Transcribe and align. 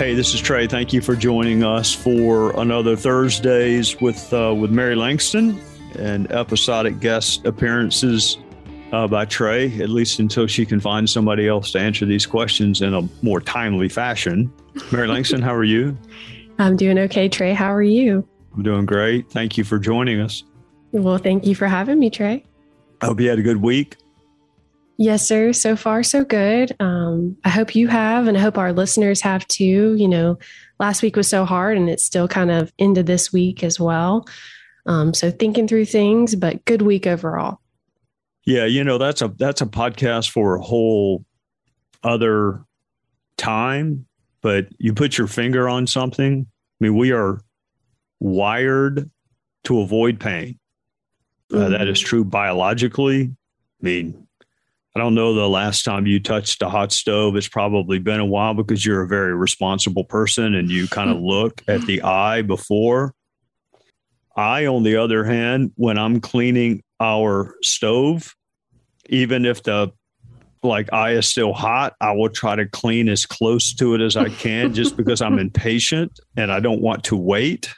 Hey, 0.00 0.14
this 0.16 0.34
is 0.34 0.40
Trey. 0.40 0.66
Thank 0.66 0.92
you 0.92 1.00
for 1.00 1.14
joining 1.14 1.62
us 1.62 1.94
for 1.94 2.58
another 2.58 2.96
Thursdays 2.96 4.00
with 4.00 4.32
uh, 4.32 4.52
with 4.52 4.72
Mary 4.72 4.96
Langston 4.96 5.60
and 5.96 6.32
episodic 6.32 6.98
guest 7.00 7.46
appearances 7.46 8.38
uh, 8.92 9.06
by 9.06 9.24
Trey, 9.24 9.80
at 9.80 9.88
least 9.90 10.18
until 10.18 10.46
she 10.46 10.66
can 10.66 10.80
find 10.80 11.08
somebody 11.08 11.48
else 11.48 11.72
to 11.72 11.80
answer 11.80 12.06
these 12.06 12.26
questions 12.26 12.82
in 12.82 12.94
a 12.94 13.02
more 13.22 13.40
timely 13.40 13.88
fashion. 13.88 14.52
Mary 14.92 15.06
Langston, 15.08 15.42
how 15.42 15.54
are 15.54 15.64
you? 15.64 15.96
I'm 16.58 16.76
doing 16.76 16.98
okay, 16.98 17.28
Trey. 17.28 17.54
How 17.54 17.72
are 17.72 17.82
you? 17.82 18.26
I'm 18.54 18.62
doing 18.62 18.86
great. 18.86 19.30
Thank 19.30 19.56
you 19.56 19.64
for 19.64 19.78
joining 19.78 20.20
us. 20.20 20.44
Well, 20.92 21.18
thank 21.18 21.46
you 21.46 21.54
for 21.54 21.66
having 21.66 21.98
me, 21.98 22.10
Trey. 22.10 22.44
I 23.00 23.06
hope 23.06 23.20
you 23.20 23.28
had 23.28 23.38
a 23.38 23.42
good 23.42 23.62
week. 23.62 23.96
Yes, 24.98 25.26
sir. 25.26 25.54
So 25.54 25.76
far, 25.76 26.02
so 26.02 26.24
good. 26.24 26.76
Um, 26.78 27.38
I 27.44 27.48
hope 27.48 27.74
you 27.74 27.88
have, 27.88 28.26
and 28.26 28.36
I 28.36 28.40
hope 28.40 28.58
our 28.58 28.72
listeners 28.72 29.22
have 29.22 29.48
too. 29.48 29.94
You 29.94 30.08
know, 30.08 30.38
last 30.78 31.00
week 31.00 31.16
was 31.16 31.28
so 31.28 31.46
hard, 31.46 31.78
and 31.78 31.88
it's 31.88 32.04
still 32.04 32.28
kind 32.28 32.50
of 32.50 32.70
into 32.76 33.02
this 33.02 33.32
week 33.32 33.64
as 33.64 33.80
well. 33.80 34.26
Um, 34.84 35.14
so 35.14 35.30
thinking 35.30 35.66
through 35.66 35.86
things, 35.86 36.34
but 36.34 36.64
good 36.66 36.82
week 36.82 37.06
overall. 37.06 37.59
Yeah, 38.44 38.64
you 38.64 38.84
know 38.84 38.98
that's 38.98 39.22
a 39.22 39.28
that's 39.28 39.60
a 39.60 39.66
podcast 39.66 40.30
for 40.30 40.56
a 40.56 40.62
whole 40.62 41.24
other 42.02 42.64
time. 43.36 44.06
But 44.42 44.68
you 44.78 44.94
put 44.94 45.18
your 45.18 45.26
finger 45.26 45.68
on 45.68 45.86
something. 45.86 46.46
I 46.48 46.84
mean, 46.84 46.96
we 46.96 47.12
are 47.12 47.40
wired 48.20 49.10
to 49.64 49.80
avoid 49.80 50.18
pain. 50.18 50.58
Uh, 51.52 51.68
that 51.68 51.88
is 51.88 52.00
true 52.00 52.24
biologically. 52.24 53.24
I 53.24 53.84
mean, 53.84 54.26
I 54.94 54.98
don't 54.98 55.14
know 55.14 55.34
the 55.34 55.48
last 55.48 55.84
time 55.84 56.06
you 56.06 56.20
touched 56.20 56.62
a 56.62 56.68
hot 56.68 56.92
stove. 56.92 57.36
It's 57.36 57.48
probably 57.48 57.98
been 57.98 58.20
a 58.20 58.24
while 58.24 58.54
because 58.54 58.84
you're 58.84 59.02
a 59.02 59.08
very 59.08 59.34
responsible 59.34 60.04
person 60.04 60.54
and 60.54 60.70
you 60.70 60.88
kind 60.88 61.10
of 61.10 61.18
look 61.20 61.62
at 61.68 61.82
the 61.82 62.02
eye 62.02 62.42
before. 62.42 63.14
I, 64.36 64.66
on 64.66 64.84
the 64.84 64.96
other 64.96 65.24
hand, 65.24 65.72
when 65.76 65.98
I'm 65.98 66.20
cleaning 66.20 66.82
our 67.00 67.54
stove, 67.62 68.36
even 69.08 69.44
if 69.44 69.62
the 69.62 69.92
like 70.62 70.92
eye 70.92 71.12
is 71.12 71.26
still 71.26 71.52
hot, 71.52 71.94
I 72.00 72.12
will 72.12 72.28
try 72.28 72.54
to 72.54 72.66
clean 72.66 73.08
as 73.08 73.24
close 73.24 73.72
to 73.74 73.94
it 73.94 74.00
as 74.00 74.16
I 74.16 74.28
can 74.28 74.74
just 74.74 74.96
because 74.96 75.22
I'm 75.22 75.38
impatient 75.38 76.20
and 76.36 76.52
I 76.52 76.60
don't 76.60 76.82
want 76.82 77.04
to 77.04 77.16
wait. 77.16 77.74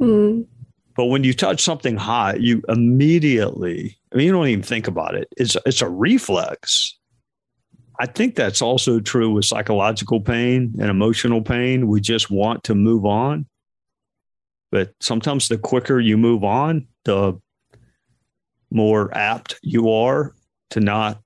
Mm. 0.00 0.46
But 0.96 1.06
when 1.06 1.24
you 1.24 1.32
touch 1.32 1.60
something 1.60 1.96
hot, 1.96 2.40
you 2.40 2.62
immediately, 2.68 3.96
I 4.12 4.16
mean, 4.16 4.26
you 4.26 4.32
don't 4.32 4.48
even 4.48 4.62
think 4.62 4.86
about 4.88 5.14
it. 5.14 5.28
It's 5.36 5.56
it's 5.66 5.82
a 5.82 5.88
reflex. 5.88 6.96
I 7.98 8.06
think 8.06 8.34
that's 8.34 8.60
also 8.60 8.98
true 8.98 9.30
with 9.30 9.44
psychological 9.44 10.20
pain 10.20 10.74
and 10.80 10.90
emotional 10.90 11.42
pain. 11.42 11.86
We 11.86 12.00
just 12.00 12.30
want 12.30 12.64
to 12.64 12.74
move 12.74 13.04
on. 13.04 13.46
But 14.72 14.94
sometimes 15.00 15.46
the 15.46 15.58
quicker 15.58 16.00
you 16.00 16.16
move 16.16 16.42
on, 16.42 16.88
the 17.04 17.40
more 18.74 19.14
apt 19.16 19.58
you 19.62 19.90
are 19.90 20.34
to 20.70 20.80
not 20.80 21.22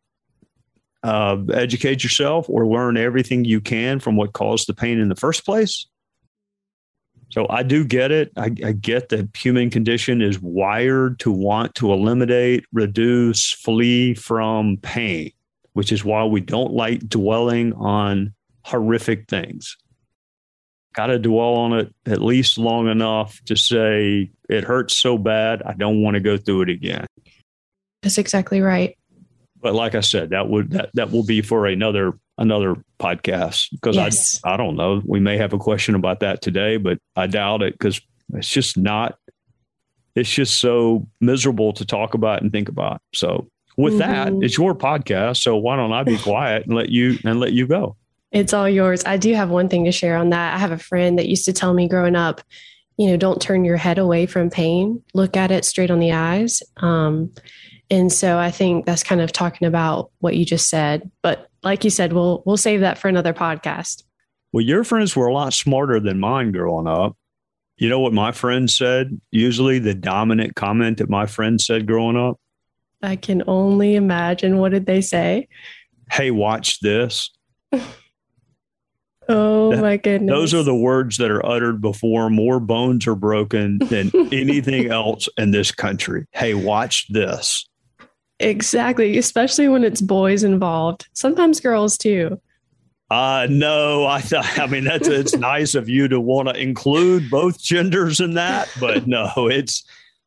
uh, 1.03 1.37
educate 1.53 2.03
yourself 2.03 2.49
or 2.49 2.67
learn 2.67 2.97
everything 2.97 3.45
you 3.45 3.61
can 3.61 4.01
from 4.01 4.17
what 4.17 4.33
caused 4.33 4.69
the 4.69 4.75
pain 4.75 4.99
in 4.99 5.09
the 5.09 5.17
first 5.17 5.45
place. 5.45 5.87
So 7.31 7.47
I 7.51 7.63
do 7.63 7.85
get 7.85 8.11
it. 8.11 8.33
I, 8.37 8.47
I, 8.65 8.73
get 8.73 9.11
that 9.11 9.37
human 9.37 9.69
condition 9.69 10.23
is 10.23 10.41
wired 10.41 11.19
to 11.21 11.31
want 11.31 11.75
to 11.77 11.93
eliminate, 11.93 12.65
reduce, 12.73 13.53
flee 13.53 14.15
from 14.15 14.79
pain, 14.79 15.33
which 15.75 15.93
is 15.93 16.05
why 16.05 16.25
we 16.25 16.41
don't 16.41 16.73
like 16.73 17.07
dwelling 17.07 17.75
on 17.75 18.35
horrific 18.65 19.29
things. 19.29 19.77
Got 20.95 21.09
to 21.09 21.19
dwell 21.19 21.55
on 21.55 21.75
it 21.75 21.95
at 22.07 22.23
least 22.23 22.57
long 22.57 22.89
enough 22.89 23.41
to 23.45 23.57
say 23.57 24.31
it 24.49 24.65
hurts 24.65 24.97
so 24.97 25.19
bad, 25.19 25.63
I 25.63 25.75
don't 25.75 26.03
want 26.03 26.15
to 26.15 26.21
go 26.21 26.39
through 26.39 26.63
it 26.63 26.71
again. 26.71 27.07
That's 28.03 28.19
exactly 28.19 28.61
right. 28.61 28.97
But 29.61 29.75
like 29.75 29.95
I 29.95 30.01
said, 30.01 30.31
that 30.31 30.49
would 30.49 30.71
that 30.71 30.91
that 30.95 31.11
will 31.11 31.25
be 31.25 31.43
for 31.43 31.67
another 31.67 32.13
another 32.39 32.77
podcast 33.01 33.67
because 33.73 33.97
Yes. 33.97 34.41
I 34.45 34.55
I 34.55 34.57
don't 34.57 34.77
know. 34.77 35.03
We 35.05 35.19
may 35.21 35.37
have 35.39 35.53
a 35.53 35.59
question 35.59 35.95
about 35.97 36.21
that 36.21 36.41
today, 36.43 36.77
but 36.77 36.99
I 37.17 37.27
doubt 37.27 37.63
it 37.63 37.73
because 37.73 38.01
it's 38.35 38.49
just 38.51 38.77
not. 38.77 39.17
It's 40.15 40.33
just 40.33 40.61
so 40.61 41.09
miserable 41.21 41.73
to 41.75 41.85
talk 41.85 42.15
about 42.15 42.43
and 42.43 42.51
think 42.53 42.69
about. 42.69 43.01
So 43.15 43.49
with 43.77 43.99
that, 43.99 44.29
Mhm. 44.33 44.45
it's 44.45 44.57
your 44.59 44.75
podcast. 44.75 45.39
So 45.43 45.57
why 45.57 45.77
don't 45.77 45.93
I 45.93 46.03
be 46.05 46.19
quiet 46.19 46.67
and 46.67 46.75
let 46.75 46.89
you 46.91 47.19
and 47.25 47.41
let 47.41 47.53
you 47.53 47.67
go? 47.67 47.97
It's 48.31 48.53
all 48.53 48.69
yours. 48.69 49.05
I 49.07 49.17
do 49.17 49.33
have 49.35 49.51
one 49.51 49.69
thing 49.69 49.85
to 49.87 49.93
share 49.93 50.17
on 50.17 50.31
that. 50.31 50.55
I 50.55 50.59
have 50.59 50.73
a 50.73 50.79
friend 50.79 51.19
that 51.19 51.29
used 51.29 51.45
to 51.47 51.53
tell 51.53 51.73
me 51.75 51.89
growing 51.89 52.15
up, 52.15 52.43
you 52.97 53.09
know, 53.09 53.17
don't 53.17 53.41
turn 53.41 53.65
your 53.65 53.77
head 53.77 53.99
away 53.99 54.27
from 54.27 54.51
pain, 54.51 55.03
look 55.15 55.37
at 55.37 55.51
it 55.51 55.65
straight 55.65 55.91
on 55.91 55.99
the 55.99 56.13
eyes. 56.13 56.63
Um, 56.77 57.33
and 57.91 58.13
so 58.13 58.39
I 58.39 58.51
think 58.51 58.87
that's 58.87 59.03
kind 59.03 59.21
of 59.21 59.33
talking 59.33 59.67
about 59.67 60.11
what 60.19 60.37
you 60.37 60.45
just 60.45 60.69
said. 60.69 61.11
But 61.23 61.49
like 61.63 61.85
you 61.85 61.91
said, 61.91 62.13
we'll 62.13 62.43
we'll 62.47 62.57
save 62.57 62.81
that 62.81 62.99
for 62.99 63.09
another 63.09 63.33
podcast. 63.33 64.03
Well, 64.53 64.65
your 64.65 64.85
friends 64.85 65.15
were 65.15 65.27
a 65.27 65.33
lot 65.35 65.53
smarter 65.53 66.01
than 66.01 66.19
mine 66.21 66.53
growing 66.53 66.87
up. 66.87 67.17
You 67.77 67.89
know 67.89 68.01
what 68.01 68.13
my 68.13 68.33
friend 68.33 68.69
said? 68.71 69.21
Usually, 69.31 69.79
the 69.79 69.95
dominant 69.95 70.57
comment 70.57 70.99
that 70.99 71.09
my 71.11 71.27
friend 71.27 71.61
said 71.61 71.87
growing 71.87 72.17
up 72.17 72.41
I 73.03 73.15
can 73.17 73.43
only 73.47 73.95
imagine. 73.95 74.59
What 74.59 74.73
did 74.73 74.87
they 74.87 75.01
say? 75.01 75.47
Hey, 76.11 76.31
watch 76.31 76.81
this. 76.81 77.31
Oh 79.31 79.73
That- 79.73 79.83
my 79.83 79.97
goodness. 79.99 80.33
Those 80.33 80.55
are 80.55 80.63
the 80.63 80.75
words 80.75 81.19
that 81.19 81.31
are 81.31 81.45
uttered 81.45 81.81
before 81.83 82.31
more 82.31 82.61
bones 82.61 83.07
are 83.07 83.15
broken 83.15 83.79
than 83.79 84.11
anything 84.33 84.91
else 84.91 85.29
in 85.37 85.51
this 85.51 85.71
country. 85.71 86.25
Hey, 86.33 86.55
watch 86.55 87.07
this. 87.09 87.69
Exactly, 88.41 89.19
especially 89.19 89.69
when 89.69 89.85
it's 89.85 90.01
boys 90.01 90.45
involved. 90.45 91.09
Sometimes 91.13 91.61
girls 91.61 91.99
too. 91.99 92.41
Uh 93.11 93.47
no, 93.51 94.07
I 94.07 94.21
th- 94.21 94.45
I 94.59 94.67
mean 94.67 94.85
that's 94.85 95.09
it's 95.09 95.37
nice 95.37 95.75
of 95.75 95.89
you 95.89 96.09
to 96.09 96.21
want 96.21 96.49
to 96.49 96.61
include 96.61 97.31
both 97.31 97.59
genders 97.63 98.21
in 98.21 98.35
that, 98.35 98.69
but 98.81 99.07
no, 99.07 99.31
it's 99.37 99.85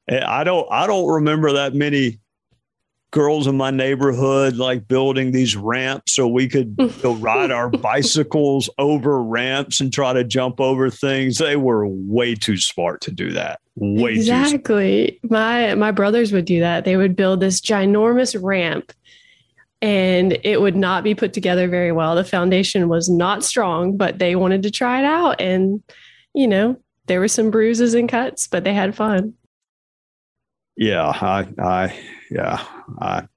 I 0.09 0.43
don't 0.43 0.67
I 0.71 0.87
don't 0.87 1.07
remember 1.07 1.53
that 1.53 1.73
many 1.73 2.19
girls 3.11 3.45
in 3.45 3.57
my 3.57 3.71
neighborhood 3.71 4.55
like 4.55 4.87
building 4.87 5.31
these 5.31 5.55
ramps 5.55 6.13
so 6.13 6.27
we 6.27 6.47
could 6.47 6.77
go 7.01 7.13
ride 7.15 7.51
our 7.51 7.69
bicycles 7.69 8.69
over 8.77 9.21
ramps 9.21 9.81
and 9.81 9.91
try 9.91 10.13
to 10.13 10.23
jump 10.23 10.61
over 10.61 10.89
things. 10.89 11.37
They 11.37 11.57
were 11.57 11.85
way 11.85 12.35
too 12.35 12.57
smart 12.57 13.01
to 13.01 13.11
do 13.11 13.31
that. 13.33 13.59
Way 13.75 14.15
too 14.15 14.23
smart. 14.23 14.41
exactly. 14.41 15.19
My 15.29 15.75
my 15.75 15.91
brothers 15.91 16.31
would 16.31 16.45
do 16.45 16.61
that. 16.61 16.85
They 16.85 16.95
would 16.95 17.15
build 17.15 17.41
this 17.41 17.59
ginormous 17.59 18.41
ramp 18.41 18.93
and 19.81 20.37
it 20.43 20.61
would 20.61 20.75
not 20.75 21.03
be 21.03 21.13
put 21.13 21.33
together 21.33 21.67
very 21.67 21.91
well. 21.91 22.15
The 22.15 22.23
foundation 22.23 22.87
was 22.87 23.09
not 23.09 23.43
strong, 23.43 23.97
but 23.97 24.19
they 24.19 24.35
wanted 24.35 24.63
to 24.63 24.71
try 24.71 24.99
it 24.99 25.05
out 25.05 25.41
and 25.41 25.83
you 26.33 26.47
know, 26.47 26.77
there 27.07 27.19
were 27.19 27.27
some 27.27 27.51
bruises 27.51 27.93
and 27.93 28.07
cuts, 28.07 28.47
but 28.47 28.63
they 28.63 28.73
had 28.73 28.95
fun. 28.95 29.33
Yeah, 30.77 31.07
I, 31.07 31.47
I, 31.59 31.99
yeah, 32.31 32.63
I. 32.99 33.27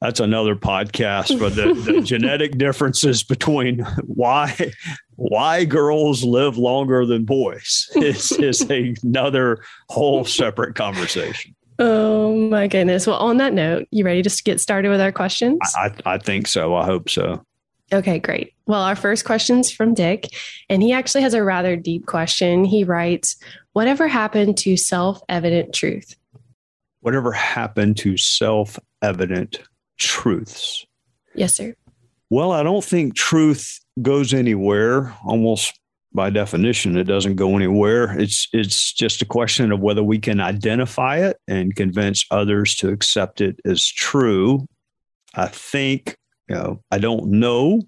That's 0.00 0.18
another 0.18 0.56
podcast, 0.56 1.38
but 1.38 1.54
the, 1.56 1.74
the 1.74 2.00
genetic 2.04 2.56
differences 2.56 3.22
between 3.22 3.80
why 4.06 4.72
why 5.16 5.66
girls 5.66 6.24
live 6.24 6.56
longer 6.56 7.04
than 7.04 7.26
boys 7.26 7.90
is 7.96 8.32
is 8.32 8.62
another 8.62 9.58
whole 9.90 10.24
separate 10.24 10.74
conversation. 10.74 11.54
Oh 11.78 12.34
my 12.34 12.66
goodness. 12.66 13.06
Well, 13.06 13.18
on 13.18 13.36
that 13.38 13.52
note, 13.52 13.88
you 13.90 14.04
ready 14.04 14.22
to 14.22 14.42
get 14.42 14.60
started 14.60 14.88
with 14.88 15.00
our 15.00 15.12
questions? 15.12 15.58
I, 15.76 15.90
I 16.04 16.18
think 16.18 16.46
so. 16.46 16.74
I 16.74 16.84
hope 16.84 17.08
so. 17.08 17.44
Okay, 17.92 18.18
great. 18.18 18.52
Well, 18.66 18.82
our 18.82 18.94
first 18.94 19.24
question's 19.24 19.70
from 19.70 19.94
Dick, 19.94 20.28
and 20.68 20.82
he 20.82 20.92
actually 20.92 21.22
has 21.22 21.34
a 21.34 21.42
rather 21.42 21.76
deep 21.76 22.06
question. 22.06 22.64
He 22.64 22.84
writes, 22.84 23.36
Whatever 23.72 24.08
happened 24.08 24.58
to 24.58 24.76
self 24.76 25.22
evident 25.28 25.74
truth? 25.74 26.16
Whatever 27.00 27.32
happened 27.32 27.96
to 27.98 28.16
self 28.16 28.78
evident 29.02 29.60
truths? 29.98 30.84
Yes, 31.34 31.54
sir. 31.54 31.74
Well, 32.28 32.52
I 32.52 32.62
don't 32.62 32.84
think 32.84 33.14
truth 33.14 33.80
goes 34.02 34.32
anywhere. 34.32 35.14
Almost 35.24 35.78
by 36.12 36.30
definition, 36.30 36.96
it 36.96 37.04
doesn't 37.04 37.36
go 37.36 37.56
anywhere. 37.56 38.18
It's 38.18 38.48
it's 38.52 38.92
just 38.92 39.22
a 39.22 39.26
question 39.26 39.72
of 39.72 39.80
whether 39.80 40.02
we 40.02 40.18
can 40.18 40.40
identify 40.40 41.18
it 41.18 41.38
and 41.46 41.74
convince 41.74 42.24
others 42.30 42.74
to 42.76 42.88
accept 42.88 43.40
it 43.40 43.60
as 43.64 43.86
true. 43.86 44.66
I 45.34 45.46
think, 45.46 46.16
you 46.48 46.56
know, 46.56 46.82
I 46.90 46.98
don't 46.98 47.26
know 47.26 47.82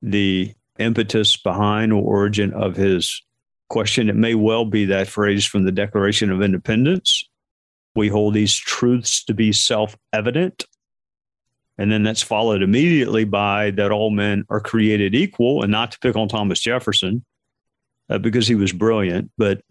the 0.00 0.54
impetus 0.78 1.36
behind 1.36 1.92
or 1.92 2.02
origin 2.02 2.52
of 2.54 2.76
his 2.76 3.22
question. 3.68 4.08
It 4.08 4.16
may 4.16 4.34
well 4.34 4.64
be 4.64 4.86
that 4.86 5.08
phrase 5.08 5.44
from 5.44 5.64
the 5.64 5.72
Declaration 5.72 6.30
of 6.30 6.42
Independence. 6.42 7.28
We 7.94 8.08
hold 8.08 8.34
these 8.34 8.54
truths 8.54 9.24
to 9.24 9.34
be 9.34 9.52
self 9.52 9.96
evident 10.12 10.64
and 11.78 11.90
then 11.90 12.02
that's 12.02 12.22
followed 12.22 12.62
immediately 12.62 13.24
by 13.24 13.70
that 13.72 13.90
all 13.90 14.10
men 14.10 14.44
are 14.50 14.60
created 14.60 15.14
equal, 15.14 15.62
and 15.62 15.72
not 15.72 15.92
to 15.92 15.98
pick 16.00 16.16
on 16.16 16.28
Thomas 16.28 16.60
Jefferson 16.60 17.24
uh, 18.10 18.18
because 18.18 18.46
he 18.46 18.54
was 18.54 18.72
brilliant, 18.72 19.30
but 19.38 19.62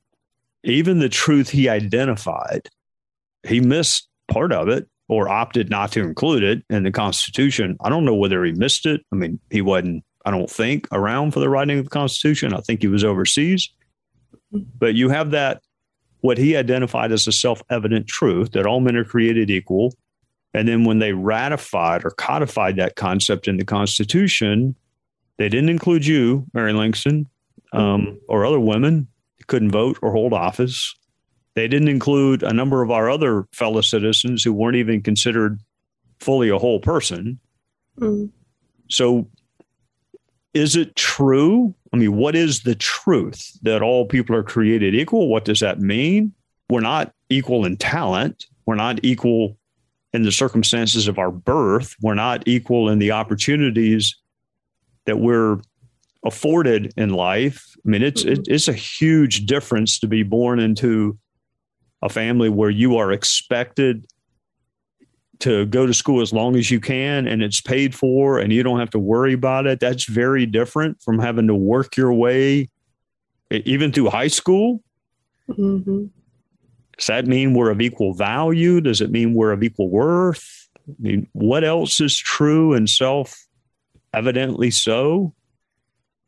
even 0.63 0.99
the 0.99 1.09
truth 1.09 1.49
he 1.49 1.69
identified, 1.69 2.67
he 3.43 3.59
missed 3.59 4.07
part 4.27 4.51
of 4.51 4.67
it 4.67 4.87
or 5.09 5.29
opted 5.29 5.69
not 5.69 5.91
to 5.91 6.01
include 6.01 6.43
it 6.43 6.63
in 6.69 6.83
the 6.83 6.91
Constitution. 6.91 7.77
I 7.81 7.89
don't 7.89 8.05
know 8.05 8.15
whether 8.15 8.43
he 8.43 8.51
missed 8.51 8.85
it. 8.85 9.01
I 9.11 9.15
mean, 9.15 9.39
he 9.49 9.61
wasn't, 9.61 10.03
I 10.25 10.31
don't 10.31 10.49
think, 10.49 10.87
around 10.91 11.31
for 11.31 11.39
the 11.39 11.49
writing 11.49 11.79
of 11.79 11.85
the 11.85 11.89
Constitution. 11.89 12.53
I 12.53 12.61
think 12.61 12.81
he 12.81 12.87
was 12.87 13.03
overseas. 13.03 13.69
But 14.51 14.95
you 14.95 15.09
have 15.09 15.31
that, 15.31 15.61
what 16.21 16.37
he 16.37 16.55
identified 16.55 17.11
as 17.11 17.27
a 17.27 17.31
self 17.31 17.61
evident 17.69 18.07
truth 18.07 18.51
that 18.51 18.65
all 18.65 18.79
men 18.79 18.95
are 18.95 19.03
created 19.03 19.49
equal 19.49 19.93
and 20.53 20.67
then 20.67 20.83
when 20.83 20.99
they 20.99 21.13
ratified 21.13 22.03
or 22.03 22.11
codified 22.11 22.75
that 22.75 22.95
concept 22.95 23.47
in 23.47 23.57
the 23.57 23.65
Constitution, 23.65 24.75
they 25.37 25.49
didn't 25.49 25.69
include 25.69 26.05
you, 26.05 26.45
Mary 26.53 26.73
Langston, 26.73 27.27
um, 27.73 28.19
or 28.27 28.45
other 28.45 28.59
women 28.59 29.07
who 29.37 29.45
couldn't 29.47 29.71
vote 29.71 29.97
or 30.01 30.11
hold 30.11 30.33
office. 30.33 30.93
They 31.55 31.67
didn't 31.67 31.87
include 31.87 32.43
a 32.43 32.53
number 32.53 32.81
of 32.81 32.91
our 32.91 33.09
other 33.09 33.47
fellow 33.53 33.81
citizens 33.81 34.43
who 34.43 34.53
weren't 34.53 34.75
even 34.75 35.01
considered 35.01 35.59
fully 36.19 36.49
a 36.49 36.57
whole 36.57 36.79
person. 36.79 37.39
Mm. 37.99 38.29
So, 38.89 39.27
is 40.53 40.75
it 40.75 40.95
true? 40.95 41.73
I 41.93 41.97
mean, 41.97 42.15
what 42.15 42.35
is 42.35 42.63
the 42.63 42.75
truth 42.75 43.57
that 43.63 43.81
all 43.81 44.05
people 44.05 44.35
are 44.35 44.43
created 44.43 44.95
equal? 44.95 45.27
What 45.27 45.45
does 45.45 45.59
that 45.59 45.79
mean? 45.79 46.33
We're 46.69 46.81
not 46.81 47.13
equal 47.29 47.65
in 47.65 47.77
talent. 47.77 48.45
We're 48.65 48.75
not 48.75 48.99
equal 49.03 49.57
in 50.13 50.23
the 50.23 50.31
circumstances 50.31 51.07
of 51.07 51.17
our 51.17 51.31
birth. 51.31 51.95
We're 52.01 52.13
not 52.13 52.47
equal 52.47 52.89
in 52.89 52.99
the 52.99 53.11
opportunities 53.11 54.15
that 55.05 55.19
we're 55.19 55.59
afforded 56.25 56.93
in 56.97 57.11
life. 57.11 57.75
I 57.85 57.89
mean, 57.89 58.03
it's 58.03 58.23
mm-hmm. 58.23 58.43
it's 58.47 58.67
a 58.67 58.73
huge 58.73 59.45
difference 59.45 59.99
to 59.99 60.07
be 60.07 60.23
born 60.23 60.59
into 60.59 61.17
a 62.01 62.09
family 62.09 62.49
where 62.49 62.69
you 62.69 62.97
are 62.97 63.11
expected 63.11 64.05
to 65.41 65.65
go 65.65 65.85
to 65.85 65.93
school 65.93 66.21
as 66.21 66.33
long 66.33 66.55
as 66.55 66.71
you 66.71 66.79
can 66.79 67.27
and 67.27 67.41
it's 67.43 67.61
paid 67.61 67.93
for 67.93 68.39
and 68.39 68.53
you 68.53 68.63
don't 68.63 68.79
have 68.79 68.89
to 68.91 68.99
worry 68.99 69.33
about 69.33 69.67
it. 69.67 69.79
That's 69.79 70.05
very 70.05 70.45
different 70.45 71.01
from 71.01 71.19
having 71.19 71.47
to 71.47 71.55
work 71.55 71.97
your 71.97 72.13
way 72.13 72.69
even 73.51 73.91
through 73.91 74.09
high 74.09 74.27
school. 74.27 74.81
Mm-hmm. 75.49 76.05
Does 76.97 77.07
that 77.07 77.25
mean 77.25 77.53
we're 77.53 77.71
of 77.71 77.81
equal 77.81 78.13
value? 78.13 78.79
Does 78.81 79.01
it 79.01 79.11
mean 79.11 79.33
we're 79.33 79.51
of 79.51 79.63
equal 79.63 79.89
worth? 79.89 80.69
I 80.87 80.93
mean, 80.99 81.27
what 81.33 81.63
else 81.63 81.99
is 81.99 82.17
true 82.17 82.73
and 82.73 82.89
self 82.89 83.35
evidently 84.13 84.71
so? 84.71 85.33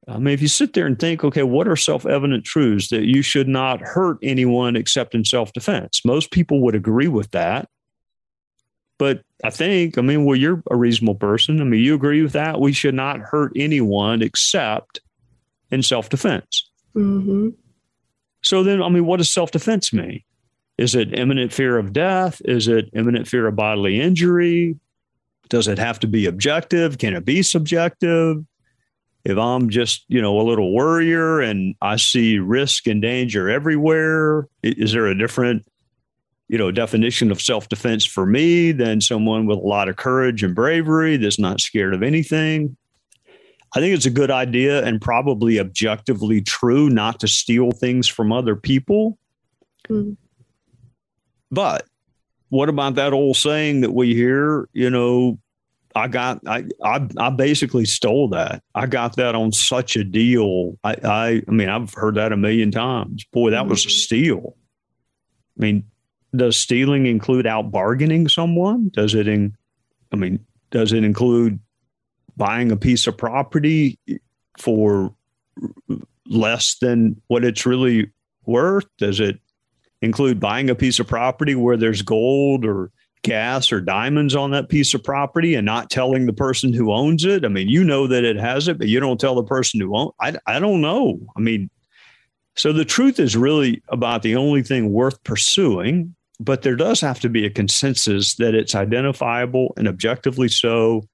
I 0.07 0.17
mean, 0.17 0.33
if 0.33 0.41
you 0.41 0.47
sit 0.49 0.73
there 0.73 0.85
and 0.85 0.99
think, 0.99 1.23
okay, 1.23 1.43
what 1.43 1.67
are 1.67 1.75
self 1.75 2.05
evident 2.05 2.43
truths 2.43 2.89
that 2.89 3.03
you 3.03 3.21
should 3.21 3.47
not 3.47 3.81
hurt 3.81 4.17
anyone 4.21 4.75
except 4.75 5.15
in 5.15 5.23
self 5.23 5.53
defense? 5.53 6.01
Most 6.03 6.31
people 6.31 6.61
would 6.61 6.75
agree 6.75 7.07
with 7.07 7.31
that. 7.31 7.69
But 9.03 9.21
I 9.43 9.49
think, 9.49 9.97
I 9.97 10.01
mean, 10.01 10.23
well, 10.23 10.37
you're 10.37 10.63
a 10.71 10.77
reasonable 10.77 11.15
person. 11.15 11.59
I 11.59 11.65
mean, 11.65 11.83
you 11.83 11.93
agree 11.93 12.21
with 12.21 12.31
that? 12.31 12.61
We 12.61 12.71
should 12.71 12.95
not 12.95 13.19
hurt 13.19 13.51
anyone 13.53 14.21
except 14.21 15.01
in 15.71 15.83
self 15.83 16.07
defense. 16.07 16.71
Mm-hmm. 16.95 17.49
So 18.43 18.63
then, 18.63 18.81
I 18.81 18.87
mean, 18.87 19.05
what 19.05 19.17
does 19.17 19.29
self 19.29 19.51
defense 19.51 19.91
mean? 19.91 20.21
Is 20.77 20.95
it 20.95 21.19
imminent 21.19 21.51
fear 21.51 21.77
of 21.77 21.91
death? 21.91 22.41
Is 22.45 22.69
it 22.69 22.91
imminent 22.93 23.27
fear 23.27 23.45
of 23.45 23.57
bodily 23.57 23.99
injury? 23.99 24.79
Does 25.49 25.67
it 25.67 25.79
have 25.79 25.99
to 25.99 26.07
be 26.07 26.25
objective? 26.25 26.97
Can 26.97 27.13
it 27.13 27.25
be 27.25 27.43
subjective? 27.43 28.37
If 29.25 29.37
I'm 29.37 29.69
just, 29.69 30.05
you 30.07 30.21
know, 30.21 30.39
a 30.39 30.47
little 30.47 30.73
worrier 30.73 31.41
and 31.41 31.75
I 31.81 31.97
see 31.97 32.39
risk 32.39 32.87
and 32.87 33.01
danger 33.01 33.49
everywhere, 33.49 34.47
is 34.63 34.93
there 34.93 35.07
a 35.07 35.17
different, 35.17 35.65
you 36.53 36.59
know, 36.59 36.69
definition 36.69 37.31
of 37.31 37.41
self-defense 37.41 38.05
for 38.05 38.27
me 38.27 38.71
than 38.71 39.01
someone 39.01 39.47
with 39.47 39.57
a 39.57 39.61
lot 39.61 39.89
of 39.89 39.95
courage 39.95 40.43
and 40.43 40.53
bravery 40.53 41.17
that's 41.17 41.39
not 41.39 41.59
scared 41.59 41.95
of 41.95 42.03
anything? 42.03 42.77
I 43.75 43.79
think 43.79 43.95
it's 43.95 44.05
a 44.05 44.11
good 44.11 44.29
idea 44.29 44.85
and 44.85 45.01
probably 45.01 45.59
objectively 45.59 46.41
true 46.41 46.91
not 46.91 47.19
to 47.21 47.27
steal 47.27 47.71
things 47.71 48.07
from 48.07 48.31
other 48.31 48.55
people. 48.55 49.17
Mm. 49.89 50.15
But 51.49 51.87
what 52.49 52.69
about 52.69 52.93
that 52.95 53.13
old 53.13 53.35
saying 53.35 53.81
that 53.81 53.93
we 53.95 54.13
hear, 54.13 54.69
you 54.73 54.91
know, 54.91 55.39
I 55.95 56.07
got 56.07 56.39
I, 56.45 56.65
I 56.83 57.07
I 57.17 57.31
basically 57.31 57.85
stole 57.85 58.27
that. 58.27 58.61
I 58.75 58.85
got 58.85 59.15
that 59.15 59.33
on 59.33 59.53
such 59.53 59.95
a 59.95 60.03
deal. 60.03 60.77
I 60.83 60.97
I, 61.03 61.41
I 61.47 61.51
mean 61.51 61.69
I've 61.69 61.95
heard 61.95 62.13
that 62.13 62.31
a 62.31 62.37
million 62.37 62.69
times. 62.69 63.25
Boy, 63.33 63.49
that 63.49 63.65
was 63.65 63.85
a 63.85 63.87
mm-hmm. 63.87 63.97
steal. 63.97 64.55
I 65.57 65.61
mean, 65.61 65.85
does 66.35 66.57
stealing 66.57 67.05
include 67.05 67.45
out 67.45 67.71
bargaining 67.71 68.27
someone? 68.27 68.89
Does 68.89 69.15
it 69.15 69.27
in 69.27 69.55
I 70.11 70.15
mean, 70.15 70.39
does 70.71 70.93
it 70.93 71.03
include 71.03 71.59
buying 72.37 72.71
a 72.71 72.77
piece 72.77 73.07
of 73.07 73.17
property 73.17 73.99
for 74.59 75.13
less 76.27 76.75
than 76.75 77.21
what 77.27 77.43
it's 77.43 77.65
really 77.65 78.11
worth? 78.45 78.85
Does 78.97 79.19
it 79.19 79.39
include 80.01 80.39
buying 80.39 80.69
a 80.69 80.75
piece 80.75 80.99
of 80.99 81.07
property 81.07 81.55
where 81.55 81.77
there's 81.77 82.01
gold 82.01 82.65
or 82.65 82.91
gas 83.23 83.71
or 83.71 83.79
diamonds 83.79 84.35
on 84.35 84.51
that 84.51 84.69
piece 84.69 84.93
of 84.93 85.03
property 85.03 85.55
and 85.55 85.65
not 85.65 85.89
telling 85.89 86.25
the 86.25 86.33
person 86.33 86.73
who 86.73 86.91
owns 86.91 87.25
it? 87.25 87.45
I 87.45 87.47
mean, 87.47 87.69
you 87.69 87.83
know 87.83 88.05
that 88.07 88.23
it 88.23 88.37
has 88.37 88.67
it, 88.67 88.77
but 88.77 88.87
you 88.87 88.99
don't 88.99 89.19
tell 89.19 89.35
the 89.35 89.43
person 89.43 89.79
who 89.79 89.95
owns 89.95 90.11
I 90.19 90.35
I 90.45 90.59
don't 90.59 90.81
know. 90.81 91.19
I 91.35 91.39
mean, 91.39 91.69
so 92.55 92.71
the 92.71 92.85
truth 92.85 93.19
is 93.19 93.35
really 93.35 93.81
about 93.89 94.21
the 94.21 94.35
only 94.35 94.61
thing 94.61 94.91
worth 94.91 95.23
pursuing, 95.23 96.15
but 96.43 96.61
there 96.61 96.75
does 96.75 96.99
have 97.01 97.19
to 97.21 97.29
be 97.29 97.45
a 97.45 97.49
consensus 97.49 98.35
that 98.35 98.53
it's 98.53 98.75
identifiable 98.75 99.73
and 99.77 99.87
objectively 99.87 100.49
so. 100.49 101.07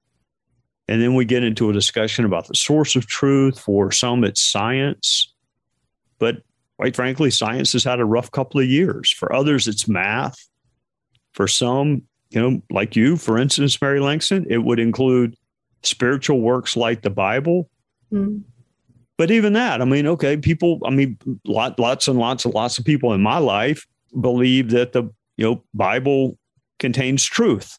And 0.88 1.00
then 1.00 1.14
we 1.14 1.24
get 1.24 1.44
into 1.44 1.70
a 1.70 1.72
discussion 1.72 2.24
about 2.24 2.48
the 2.48 2.54
source 2.54 2.96
of 2.96 3.06
truth. 3.06 3.58
For 3.58 3.92
some, 3.92 4.24
it's 4.24 4.42
science. 4.42 5.32
But 6.18 6.42
quite 6.78 6.96
frankly, 6.96 7.30
science 7.30 7.72
has 7.74 7.84
had 7.84 8.00
a 8.00 8.04
rough 8.04 8.30
couple 8.32 8.60
of 8.60 8.66
years. 8.66 9.10
For 9.12 9.32
others, 9.32 9.68
it's 9.68 9.86
math. 9.86 10.36
For 11.32 11.46
some, 11.46 12.02
you 12.30 12.40
know, 12.40 12.60
like 12.70 12.96
you, 12.96 13.16
for 13.16 13.38
instance, 13.38 13.80
Mary 13.80 14.00
Langston, 14.00 14.46
it 14.50 14.58
would 14.58 14.80
include 14.80 15.36
spiritual 15.82 16.40
works 16.40 16.76
like 16.76 17.02
the 17.02 17.10
Bible. 17.10 17.70
Mm. 18.12 18.42
But 19.16 19.30
even 19.30 19.52
that, 19.52 19.80
I 19.80 19.84
mean, 19.84 20.06
okay, 20.08 20.36
people, 20.36 20.80
I 20.84 20.90
mean, 20.90 21.18
lot, 21.46 21.78
lots 21.78 22.08
and 22.08 22.18
lots 22.18 22.44
and 22.44 22.54
lots 22.54 22.78
of 22.78 22.84
people 22.84 23.12
in 23.12 23.20
my 23.22 23.38
life 23.38 23.86
believe 24.18 24.70
that 24.70 24.92
the 24.92 25.08
you 25.40 25.46
know 25.46 25.64
Bible 25.72 26.38
contains 26.78 27.24
truth. 27.24 27.78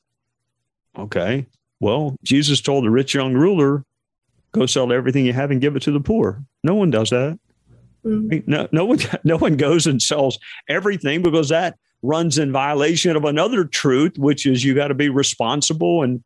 Okay, 0.98 1.46
well, 1.80 2.16
Jesus 2.24 2.60
told 2.60 2.84
the 2.84 2.90
rich 2.90 3.14
young 3.14 3.34
ruler, 3.34 3.86
"Go 4.52 4.66
sell 4.66 4.92
everything 4.92 5.28
you 5.28 5.34
have 5.34 5.52
and 5.52 5.62
give 5.62 5.76
it 5.76 5.84
to 5.84 5.92
the 5.92 6.00
poor." 6.00 6.44
No 6.64 6.74
one 6.74 6.90
does 6.90 7.12
that. 7.12 7.40
Mm-hmm. 8.04 8.52
No, 8.52 8.68
no 8.72 8.86
one, 8.86 8.98
no 9.24 9.38
one 9.38 9.58
goes 9.58 9.86
and 9.86 10.02
sells 10.02 10.40
everything 10.68 11.22
because 11.22 11.50
that 11.50 11.78
runs 12.02 12.40
in 12.40 12.52
violation 12.52 13.16
of 13.16 13.26
another 13.26 13.64
truth, 13.64 14.18
which 14.18 14.48
is 14.48 14.64
you 14.64 14.74
got 14.74 14.88
to 14.88 14.96
be 14.96 15.10
responsible 15.10 16.02
and 16.02 16.24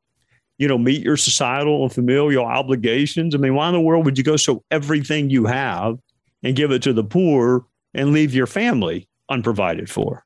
you 0.58 0.70
know 0.70 0.78
meet 0.78 1.04
your 1.04 1.18
societal 1.18 1.84
and 1.84 1.92
familial 1.92 2.46
obligations. 2.46 3.36
I 3.36 3.40
mean, 3.40 3.56
why 3.56 3.68
in 3.68 3.74
the 3.74 3.82
world 3.82 4.06
would 4.06 4.18
you 4.18 4.24
go 4.24 4.38
sell 4.38 4.64
everything 4.72 5.30
you 5.30 5.48
have 5.48 5.98
and 6.44 6.56
give 6.56 6.72
it 6.72 6.82
to 6.84 6.94
the 6.94 7.04
poor 7.04 7.66
and 7.94 8.14
leave 8.14 8.34
your 8.34 8.48
family 8.48 9.10
unprovided 9.30 9.90
for? 9.90 10.24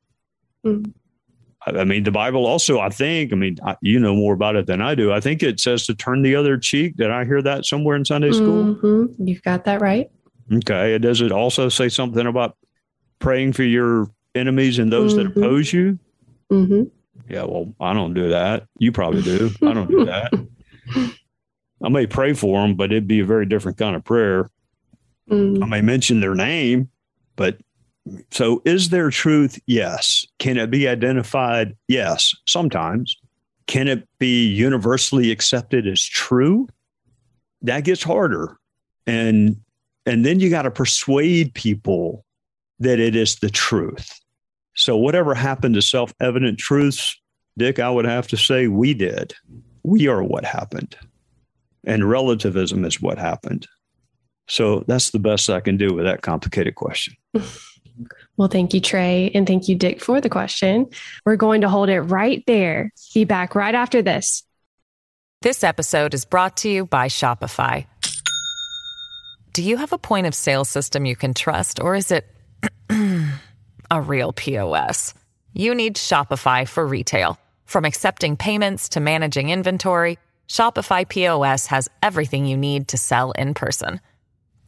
Mm-hmm. 0.64 0.92
I 1.66 1.84
mean, 1.84 2.04
the 2.04 2.10
Bible 2.10 2.46
also, 2.46 2.80
I 2.80 2.88
think, 2.88 3.32
I 3.32 3.36
mean, 3.36 3.58
you 3.82 4.00
know 4.00 4.14
more 4.14 4.32
about 4.32 4.56
it 4.56 4.66
than 4.66 4.80
I 4.80 4.94
do. 4.94 5.12
I 5.12 5.20
think 5.20 5.42
it 5.42 5.60
says 5.60 5.84
to 5.86 5.94
turn 5.94 6.22
the 6.22 6.34
other 6.34 6.56
cheek. 6.56 6.96
Did 6.96 7.10
I 7.10 7.24
hear 7.24 7.42
that 7.42 7.66
somewhere 7.66 7.96
in 7.96 8.04
Sunday 8.04 8.32
school? 8.32 8.74
Mm-hmm. 8.76 9.26
You've 9.26 9.42
got 9.42 9.64
that 9.64 9.80
right. 9.80 10.10
Okay. 10.52 10.96
Does 10.98 11.20
it 11.20 11.32
also 11.32 11.68
say 11.68 11.88
something 11.90 12.26
about 12.26 12.56
praying 13.18 13.52
for 13.52 13.62
your 13.62 14.10
enemies 14.34 14.78
and 14.78 14.90
those 14.90 15.14
mm-hmm. 15.14 15.34
that 15.34 15.36
oppose 15.36 15.72
you? 15.72 15.98
Mm-hmm. 16.50 16.84
Yeah. 17.28 17.44
Well, 17.44 17.74
I 17.78 17.92
don't 17.92 18.14
do 18.14 18.30
that. 18.30 18.66
You 18.78 18.90
probably 18.90 19.22
do. 19.22 19.50
I 19.62 19.74
don't 19.74 19.90
do 19.90 20.04
that. 20.06 20.32
I 21.82 21.88
may 21.88 22.06
pray 22.06 22.32
for 22.32 22.60
them, 22.60 22.74
but 22.74 22.90
it'd 22.90 23.06
be 23.06 23.20
a 23.20 23.24
very 23.26 23.46
different 23.46 23.78
kind 23.78 23.94
of 23.94 24.04
prayer. 24.04 24.50
Mm. 25.30 25.62
I 25.62 25.66
may 25.66 25.80
mention 25.80 26.20
their 26.20 26.34
name, 26.34 26.90
but 27.36 27.58
so, 28.30 28.62
is 28.64 28.88
there 28.88 29.10
truth? 29.10 29.58
Yes. 29.66 30.26
Can 30.38 30.56
it 30.56 30.70
be 30.70 30.88
identified? 30.88 31.76
Yes, 31.88 32.34
sometimes. 32.46 33.16
Can 33.66 33.88
it 33.88 34.08
be 34.18 34.46
universally 34.46 35.30
accepted 35.30 35.86
as 35.86 36.02
true? 36.02 36.68
That 37.62 37.84
gets 37.84 38.02
harder. 38.02 38.56
And 39.06 39.56
and 40.06 40.24
then 40.24 40.40
you 40.40 40.50
got 40.50 40.62
to 40.62 40.70
persuade 40.70 41.54
people 41.54 42.24
that 42.78 42.98
it 42.98 43.14
is 43.14 43.36
the 43.36 43.50
truth. 43.50 44.18
So 44.74 44.96
whatever 44.96 45.34
happened 45.34 45.74
to 45.74 45.82
self-evident 45.82 46.58
truths, 46.58 47.20
Dick, 47.58 47.78
I 47.78 47.90
would 47.90 48.06
have 48.06 48.26
to 48.28 48.36
say 48.36 48.66
we 48.66 48.94
did. 48.94 49.34
We 49.82 50.08
are 50.08 50.22
what 50.22 50.44
happened. 50.44 50.96
And 51.84 52.08
relativism 52.08 52.84
is 52.84 53.00
what 53.00 53.18
happened. 53.18 53.66
So 54.48 54.84
that's 54.88 55.10
the 55.10 55.18
best 55.18 55.50
I 55.50 55.60
can 55.60 55.76
do 55.76 55.94
with 55.94 56.04
that 56.06 56.22
complicated 56.22 56.74
question. 56.74 57.14
Well, 58.36 58.48
thank 58.48 58.74
you, 58.74 58.80
Trey. 58.80 59.30
And 59.34 59.46
thank 59.46 59.68
you, 59.68 59.76
Dick, 59.76 60.00
for 60.00 60.20
the 60.20 60.28
question. 60.28 60.86
We're 61.24 61.36
going 61.36 61.60
to 61.60 61.68
hold 61.68 61.88
it 61.88 62.00
right 62.00 62.42
there. 62.46 62.92
Be 63.14 63.24
back 63.24 63.54
right 63.54 63.74
after 63.74 64.02
this. 64.02 64.44
This 65.42 65.64
episode 65.64 66.12
is 66.14 66.24
brought 66.24 66.58
to 66.58 66.68
you 66.68 66.86
by 66.86 67.08
Shopify. 67.08 67.86
Do 69.52 69.62
you 69.62 69.78
have 69.78 69.92
a 69.92 69.98
point 69.98 70.26
of 70.26 70.34
sale 70.34 70.64
system 70.64 71.06
you 71.06 71.16
can 71.16 71.34
trust, 71.34 71.80
or 71.80 71.94
is 71.94 72.12
it 72.12 72.24
a 73.90 74.00
real 74.00 74.32
POS? 74.32 75.14
You 75.52 75.74
need 75.74 75.96
Shopify 75.96 76.68
for 76.68 76.86
retail. 76.86 77.38
From 77.64 77.84
accepting 77.84 78.36
payments 78.36 78.90
to 78.90 79.00
managing 79.00 79.50
inventory, 79.50 80.18
Shopify 80.48 81.08
POS 81.08 81.66
has 81.66 81.88
everything 82.02 82.44
you 82.44 82.56
need 82.56 82.88
to 82.88 82.98
sell 82.98 83.32
in 83.32 83.54
person. 83.54 84.00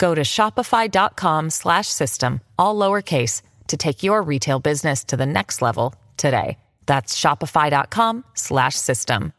Go 0.03 0.17
to 0.17 0.23
shopify.com 0.23 1.51
slash 1.51 1.87
system, 1.87 2.41
all 2.59 2.75
lowercase 2.75 3.41
to 3.69 3.77
take 3.77 4.03
your 4.03 4.21
retail 4.21 4.59
business 4.59 5.05
to 5.05 5.17
the 5.17 5.27
next 5.27 5.63
level 5.63 5.95
today. 6.17 6.59
That's 6.87 7.17
shopify.com 7.17 8.25
slash 8.35 8.75
system. 8.75 9.33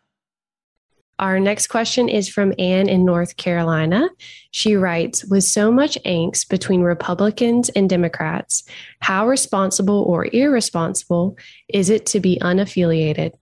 Our 1.20 1.42
next 1.42 1.68
question 1.68 2.08
is 2.08 2.30
from 2.30 2.54
Anne 2.58 2.88
in 2.88 3.04
North 3.04 3.36
Carolina. 3.36 4.10
She 4.52 4.78
writes 4.78 5.26
With 5.26 5.44
so 5.44 5.70
much 5.70 5.98
angst 6.06 6.48
between 6.48 6.80
Republicans 6.80 7.68
and 7.68 7.90
Democrats, 7.90 8.64
how 9.02 9.28
responsible 9.28 10.04
or 10.04 10.30
irresponsible 10.32 11.38
is 11.68 11.90
it 11.90 12.06
to 12.06 12.22
be 12.22 12.40
unaffiliated? 12.42 13.34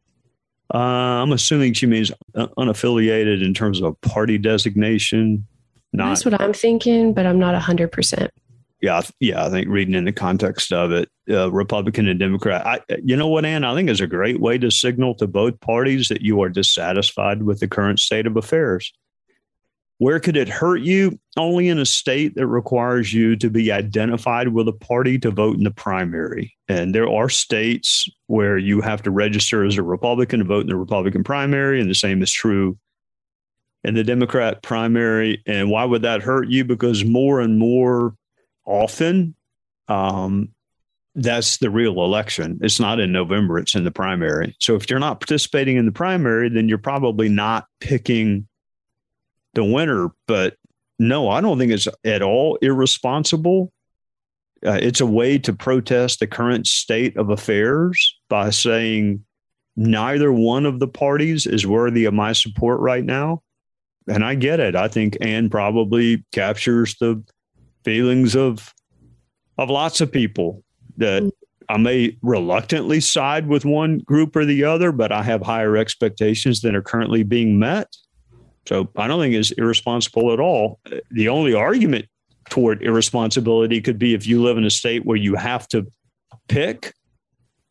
Uh, 0.74 1.22
I'm 1.22 1.34
assuming 1.34 1.74
she 1.74 1.86
means 1.86 2.12
unaffiliated 2.36 3.46
in 3.46 3.54
terms 3.54 3.80
of 3.80 4.02
party 4.02 4.40
designation. 4.40 5.46
Not, 5.94 6.10
That's 6.10 6.26
what 6.26 6.40
I'm 6.40 6.54
thinking, 6.54 7.14
but 7.14 7.26
I'm 7.26 7.40
not 7.40 7.60
100% 7.62 8.30
yeah, 8.82 9.02
yeah, 9.20 9.46
I 9.46 9.50
think 9.50 9.70
reading 9.70 9.94
in 9.94 10.06
the 10.06 10.12
context 10.12 10.74
of 10.74 10.92
it, 10.92 11.10
uh, 11.30 11.52
Republican 11.52 12.08
and 12.08 12.20
Democrat, 12.20 12.66
I, 12.66 12.80
you 13.04 13.16
know 13.16 13.28
what, 13.28 13.46
Ann, 13.46 13.64
I 13.64 13.76
think 13.76 13.90
is 13.90 14.02
a 14.02 14.08
great 14.08 14.42
way 14.42 14.58
to 14.58 14.72
signal 14.72 15.14
to 15.16 15.28
both 15.28 15.60
parties 15.60 16.08
that 16.10 16.22
you 16.22 16.42
are 16.42 16.50
dissatisfied 16.50 17.44
with 17.44 17.60
the 17.60 17.68
current 17.68 18.00
state 18.00 18.26
of 18.26 18.36
affairs. 18.36 18.92
Where 20.00 20.20
could 20.20 20.36
it 20.36 20.50
hurt 20.50 20.82
you? 20.82 21.20
Only 21.38 21.70
in 21.70 21.78
a 21.78 21.86
state 21.86 22.34
that 22.34 22.48
requires 22.48 23.14
you 23.14 23.36
to 23.36 23.52
be 23.52 23.72
identified 23.72 24.48
with 24.48 24.68
a 24.68 24.74
party 24.74 25.20
to 25.20 25.30
vote 25.30 25.58
in 25.58 25.64
the 25.64 25.70
primary. 25.70 26.58
And 26.68 26.96
there 26.96 27.08
are 27.08 27.30
states 27.30 28.10
where 28.26 28.58
you 28.58 28.82
have 28.82 29.04
to 29.04 29.12
register 29.12 29.64
as 29.64 29.78
a 29.78 29.84
Republican 29.84 30.40
to 30.40 30.46
vote 30.46 30.62
in 30.62 30.70
the 30.70 30.76
Republican 30.76 31.24
primary, 31.24 31.80
and 31.80 31.88
the 31.88 31.94
same 31.94 32.24
is 32.24 32.32
true 32.32 32.80
in 33.84 33.96
the 33.96 34.04
Democrat 34.04 34.62
primary. 34.62 35.42
And 35.46 35.70
why 35.70 35.86
would 35.86 36.04
that 36.04 36.22
hurt 36.22 36.48
you? 36.48 36.64
Because 36.64 37.04
more 37.04 37.40
and 37.40 37.58
more 37.58 38.16
often, 38.66 39.36
um, 39.88 40.50
that's 41.16 41.58
the 41.58 41.70
real 41.70 42.04
election. 42.04 42.60
It's 42.62 42.80
not 42.80 43.00
in 43.00 43.12
November, 43.12 43.58
it's 43.58 43.76
in 43.76 43.84
the 43.84 43.92
primary. 43.92 44.56
So 44.60 44.76
if 44.76 44.90
you're 44.90 45.00
not 45.00 45.20
participating 45.20 45.78
in 45.78 45.86
the 45.86 45.92
primary, 45.92 46.50
then 46.50 46.70
you're 46.70 46.78
probably 46.78 47.28
not 47.28 47.66
picking 47.80 48.48
the 49.54 49.66
winner. 49.66 50.10
But 50.28 50.56
no, 51.00 51.30
I 51.30 51.42
don't 51.42 51.58
think 51.58 51.72
it's 51.72 51.88
at 52.06 52.22
all 52.22 52.58
irresponsible. 52.62 53.74
Uh, 54.66 54.80
it's 54.80 55.02
a 55.02 55.06
way 55.06 55.38
to 55.40 55.54
protest 55.54 56.20
the 56.20 56.28
current 56.28 56.68
state 56.68 57.18
of 57.18 57.30
affairs 57.30 58.16
by 58.30 58.52
saying 58.52 59.26
neither 59.76 60.32
one 60.32 60.66
of 60.66 60.80
the 60.80 60.88
parties 60.88 61.48
is 61.48 61.66
worthy 61.66 62.06
of 62.06 62.14
my 62.14 62.32
support 62.32 62.80
right 62.80 63.04
now. 63.04 63.42
And 64.08 64.24
I 64.24 64.36
get 64.36 64.60
it. 64.60 64.76
I 64.76 64.88
think 64.88 65.18
Anne 65.22 65.50
probably 65.50 66.24
captures 66.32 66.96
the 66.96 67.24
feelings 67.84 68.36
of 68.36 68.74
of 69.58 69.70
lots 69.70 70.02
of 70.02 70.12
people 70.12 70.64
that 70.98 71.24
mm. 71.24 71.32
I 71.70 71.78
may 71.78 72.18
reluctantly 72.22 73.00
side 73.00 73.48
with 73.48 73.64
one 73.64 74.00
group 74.00 74.36
or 74.36 74.44
the 74.44 74.64
other, 74.64 74.92
but 74.92 75.12
I 75.12 75.24
have 75.24 75.42
higher 75.42 75.78
expectations 75.78 76.62
than 76.62 76.76
are 76.76 76.82
currently 76.82 77.24
being 77.24 77.60
met. 77.60 77.96
So 78.68 78.90
I 78.98 79.08
don't 79.08 79.20
think 79.20 79.36
it's 79.36 79.52
irresponsible 79.52 80.34
at 80.34 80.40
all. 80.40 80.80
The 81.12 81.30
only 81.30 81.54
argument 81.54 82.06
toward 82.50 82.84
irresponsibility 82.84 83.82
could 83.82 83.98
be 83.98 84.14
if 84.14 84.28
you 84.28 84.42
live 84.42 84.58
in 84.58 84.66
a 84.66 84.70
state 84.70 85.06
where 85.06 85.18
you 85.18 85.36
have 85.36 85.68
to 85.70 85.88
pick 86.48 86.94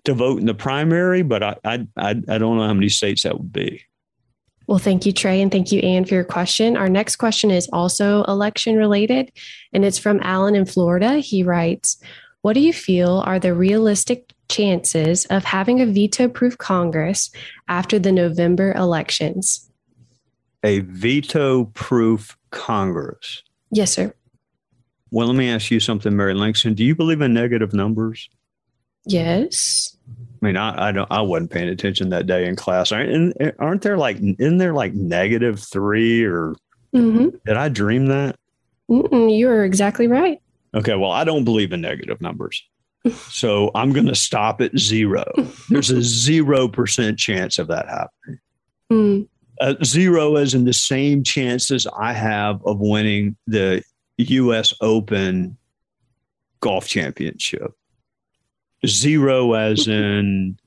to 0.05 0.15
vote 0.15 0.41
in 0.41 0.47
the 0.47 0.55
primary, 0.55 1.23
but 1.23 1.43
I 1.43 1.57
I 1.65 1.87
I, 1.97 2.11
I 2.11 2.39
don't 2.39 2.57
know 2.57 2.67
how 2.67 2.75
many 2.75 2.89
states 2.89 3.23
that 3.23 3.39
would 3.39 3.53
be. 3.53 3.83
Well, 4.71 4.79
thank 4.79 5.05
you, 5.05 5.11
Trey, 5.11 5.43
and 5.43 5.51
thank 5.51 5.73
you, 5.73 5.81
Anne, 5.81 6.05
for 6.05 6.15
your 6.15 6.23
question. 6.23 6.77
Our 6.77 6.89
next 6.89 7.17
question 7.17 7.51
is 7.51 7.69
also 7.73 8.23
election 8.29 8.77
related, 8.77 9.33
and 9.73 9.85
it's 9.85 9.99
from 9.99 10.21
Alan 10.23 10.55
in 10.55 10.65
Florida. 10.65 11.19
He 11.19 11.43
writes, 11.43 12.01
What 12.43 12.53
do 12.53 12.61
you 12.61 12.73
feel 12.73 13.25
are 13.27 13.41
the 13.41 13.53
realistic 13.53 14.33
chances 14.49 15.25
of 15.25 15.43
having 15.43 15.81
a 15.81 15.87
veto 15.87 16.29
proof 16.29 16.57
Congress 16.57 17.33
after 17.67 17.99
the 17.99 18.13
November 18.13 18.73
elections? 18.75 19.69
A 20.63 20.79
veto 20.79 21.65
proof 21.75 22.39
Congress? 22.53 23.43
Yes, 23.73 23.93
sir. 23.93 24.15
Well, 25.11 25.27
let 25.27 25.35
me 25.35 25.51
ask 25.51 25.73
you 25.73 25.81
something, 25.81 26.15
Mary 26.15 26.35
Langston. 26.35 26.75
Do 26.75 26.85
you 26.85 26.95
believe 26.95 27.21
in 27.23 27.35
negative 27.35 27.75
numbers? 27.75 28.31
Yes. 29.05 29.97
I 30.43 30.47
mean, 30.47 30.57
I, 30.57 30.89
I 30.89 30.93
don't. 30.93 31.11
I 31.11 31.21
wasn't 31.21 31.51
paying 31.51 31.69
attention 31.69 32.09
that 32.11 32.27
day 32.27 32.47
in 32.47 32.57
class. 32.57 32.93
Aren't, 32.93 33.37
aren't 33.59 33.83
there 33.83 33.99
like 33.99 34.19
in 34.19 34.57
there 34.57 34.73
like 34.73 34.95
negative 34.95 35.61
three 35.61 36.25
or 36.25 36.55
mm-hmm. 36.95 37.29
did 37.45 37.57
I 37.57 37.69
dream 37.69 38.07
that? 38.07 38.37
Mm-mm, 38.91 39.37
you 39.37 39.49
are 39.51 39.65
exactly 39.65 40.07
right. 40.07 40.41
Okay, 40.75 40.95
well, 40.95 41.11
I 41.11 41.25
don't 41.25 41.45
believe 41.45 41.73
in 41.73 41.81
negative 41.81 42.21
numbers, 42.21 42.63
so 43.13 43.71
I'm 43.75 43.93
going 43.93 44.07
to 44.07 44.15
stop 44.15 44.61
at 44.61 44.77
zero. 44.79 45.25
There's 45.69 45.91
a 45.91 46.03
zero 46.03 46.69
percent 46.69 47.19
chance 47.19 47.59
of 47.59 47.67
that 47.69 47.87
happening. 47.89 48.41
Mm. 48.91 49.29
Uh, 49.61 49.75
zero 49.85 50.37
as 50.37 50.55
in 50.55 50.65
the 50.65 50.73
same 50.73 51.23
chances 51.23 51.87
I 51.99 52.15
have 52.15 52.65
of 52.65 52.79
winning 52.81 53.37
the 53.47 53.83
U.S. 54.17 54.73
Open 54.81 55.59
golf 56.61 56.87
championship 56.87 57.75
zero 58.87 59.55
as 59.55 59.87
in 59.87 60.59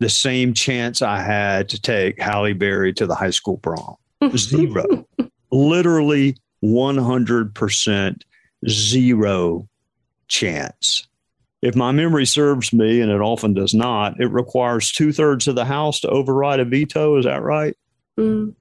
the 0.00 0.08
same 0.08 0.54
chance 0.54 1.02
I 1.02 1.20
had 1.20 1.68
to 1.70 1.80
take 1.80 2.20
Halle 2.20 2.54
Berry 2.54 2.92
to 2.94 3.06
the 3.06 3.14
high 3.14 3.30
school 3.30 3.58
prom. 3.58 3.96
Zero. 4.36 5.06
Literally 5.52 6.36
100% 6.64 8.22
zero 8.68 9.68
chance. 10.28 11.06
If 11.62 11.76
my 11.76 11.92
memory 11.92 12.24
serves 12.24 12.72
me, 12.72 13.02
and 13.02 13.10
it 13.10 13.20
often 13.20 13.52
does 13.52 13.74
not, 13.74 14.18
it 14.18 14.28
requires 14.28 14.90
two 14.90 15.12
thirds 15.12 15.46
of 15.46 15.54
the 15.54 15.66
House 15.66 16.00
to 16.00 16.08
override 16.08 16.60
a 16.60 16.64
veto. 16.64 17.18
Is 17.18 17.26
that 17.26 17.42
right? 17.42 17.76
Mm. 18.18 18.54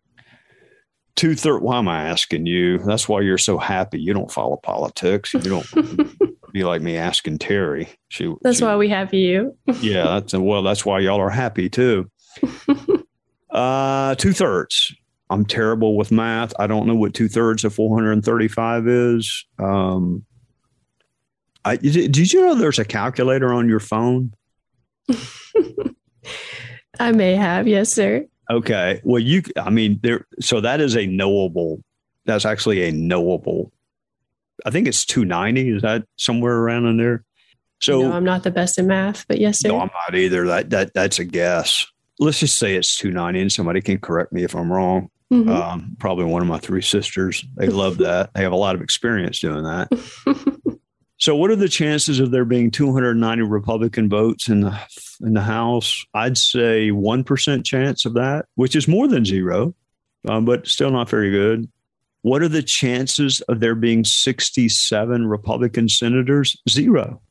Two 1.15 1.35
thirds. 1.35 1.61
Why 1.61 1.77
am 1.77 1.87
I 1.87 2.09
asking 2.09 2.45
you? 2.45 2.79
That's 2.79 3.07
why 3.07 3.21
you're 3.21 3.37
so 3.37 3.57
happy. 3.57 4.01
You 4.01 4.13
don't 4.13 4.31
follow 4.31 4.57
politics. 4.57 5.33
You 5.33 5.39
don't 5.39 5.67
be 6.53 6.63
like 6.63 6.81
me 6.81 6.97
asking 6.97 7.37
Terry. 7.39 7.89
She 8.09 8.33
That's 8.41 8.57
she, 8.59 8.63
why 8.63 8.75
we 8.75 8.89
have 8.89 9.13
you. 9.13 9.55
yeah, 9.81 10.19
that's 10.19 10.33
well, 10.33 10.63
that's 10.63 10.85
why 10.85 10.99
y'all 10.99 11.19
are 11.21 11.29
happy 11.29 11.69
too. 11.69 12.09
uh 13.51 14.15
two 14.15 14.33
thirds. 14.33 14.93
I'm 15.29 15.45
terrible 15.45 15.95
with 15.95 16.11
math. 16.11 16.53
I 16.59 16.67
don't 16.67 16.87
know 16.87 16.95
what 16.95 17.13
two 17.13 17.27
thirds 17.27 17.63
of 17.63 17.73
435 17.73 18.87
is. 18.87 19.45
Um 19.59 20.25
I 21.65 21.75
did 21.75 22.31
you 22.31 22.41
know 22.41 22.55
there's 22.55 22.79
a 22.79 22.85
calculator 22.85 23.53
on 23.53 23.67
your 23.69 23.79
phone? 23.79 24.33
I 26.99 27.11
may 27.11 27.35
have, 27.35 27.67
yes, 27.67 27.91
sir. 27.91 28.25
Okay. 28.49 28.99
Well, 29.03 29.21
you, 29.21 29.43
I 29.57 29.69
mean, 29.69 29.99
there, 30.03 30.25
so 30.39 30.59
that 30.61 30.81
is 30.81 30.97
a 30.97 31.05
knowable, 31.05 31.83
that's 32.25 32.45
actually 32.45 32.83
a 32.83 32.91
knowable, 32.91 33.71
I 34.65 34.71
think 34.71 34.87
it's 34.87 35.05
290. 35.05 35.69
Is 35.69 35.81
that 35.81 36.05
somewhere 36.17 36.57
around 36.57 36.85
in 36.85 36.97
there? 36.97 37.23
So 37.81 38.01
no, 38.01 38.11
I'm 38.11 38.25
not 38.25 38.43
the 38.43 38.51
best 38.51 38.77
in 38.77 38.87
math, 38.87 39.25
but 39.27 39.39
yes, 39.39 39.59
sir. 39.59 39.69
No, 39.69 39.79
I'm 39.79 39.91
not 40.07 40.15
either. 40.15 40.45
That, 40.47 40.69
that, 40.71 40.93
that's 40.93 41.19
a 41.19 41.25
guess. 41.25 41.85
Let's 42.19 42.39
just 42.39 42.57
say 42.57 42.75
it's 42.75 42.97
290 42.97 43.41
and 43.41 43.51
somebody 43.51 43.81
can 43.81 43.99
correct 43.99 44.33
me 44.33 44.43
if 44.43 44.53
I'm 44.53 44.71
wrong. 44.71 45.09
Mm-hmm. 45.31 45.49
Um, 45.49 45.95
probably 45.99 46.25
one 46.25 46.41
of 46.41 46.47
my 46.47 46.57
three 46.57 46.81
sisters. 46.81 47.45
They 47.55 47.67
love 47.67 47.97
that. 47.99 48.31
They 48.33 48.41
have 48.41 48.51
a 48.51 48.57
lot 48.57 48.75
of 48.75 48.81
experience 48.81 49.39
doing 49.39 49.63
that. 49.63 49.87
so, 51.17 51.35
what 51.35 51.51
are 51.51 51.55
the 51.55 51.69
chances 51.69 52.19
of 52.19 52.31
there 52.31 52.45
being 52.45 52.71
290 52.71 53.43
Republican 53.43 54.09
votes 54.09 54.49
in 54.49 54.61
the 54.61 54.77
in 55.21 55.35
the 55.35 55.41
House? 55.41 56.03
I'd 56.15 56.37
say 56.37 56.89
one 56.89 57.23
percent 57.23 57.63
chance 57.63 58.05
of 58.05 58.15
that, 58.15 58.47
which 58.55 58.75
is 58.75 58.87
more 58.87 59.07
than 59.07 59.23
zero, 59.23 59.75
um, 60.27 60.45
but 60.45 60.67
still 60.67 60.89
not 60.89 61.09
very 61.09 61.29
good. 61.29 61.69
What 62.21 62.41
are 62.41 62.49
the 62.49 62.63
chances 62.63 63.41
of 63.41 63.59
there 63.59 63.75
being 63.75 64.03
67 64.03 65.27
Republican 65.27 65.87
senators? 65.87 66.57
Zero. 66.67 67.21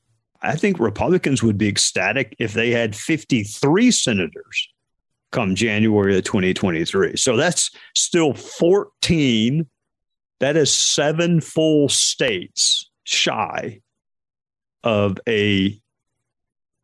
I 0.41 0.57
think 0.57 0.79
Republicans 0.79 1.43
would 1.43 1.59
be 1.59 1.69
ecstatic 1.69 2.35
if 2.39 2.55
they 2.55 2.71
had 2.71 2.95
53 2.95 3.91
senators 3.91 4.69
come 5.33 5.55
January 5.55 6.17
of 6.17 6.25
2023. 6.25 7.17
So 7.17 7.37
that's 7.37 7.71
still 7.95 8.35
14. 8.35 9.67
That 10.41 10.57
is 10.57 10.75
seven 10.75 11.41
full 11.41 11.89
states 11.89 12.89
shy 13.05 13.81
of 14.85 15.19
a 15.29 15.79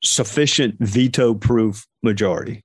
sufficient 0.02 0.76
veto 0.80 1.34
proof 1.34 1.87
majority. 2.02 2.64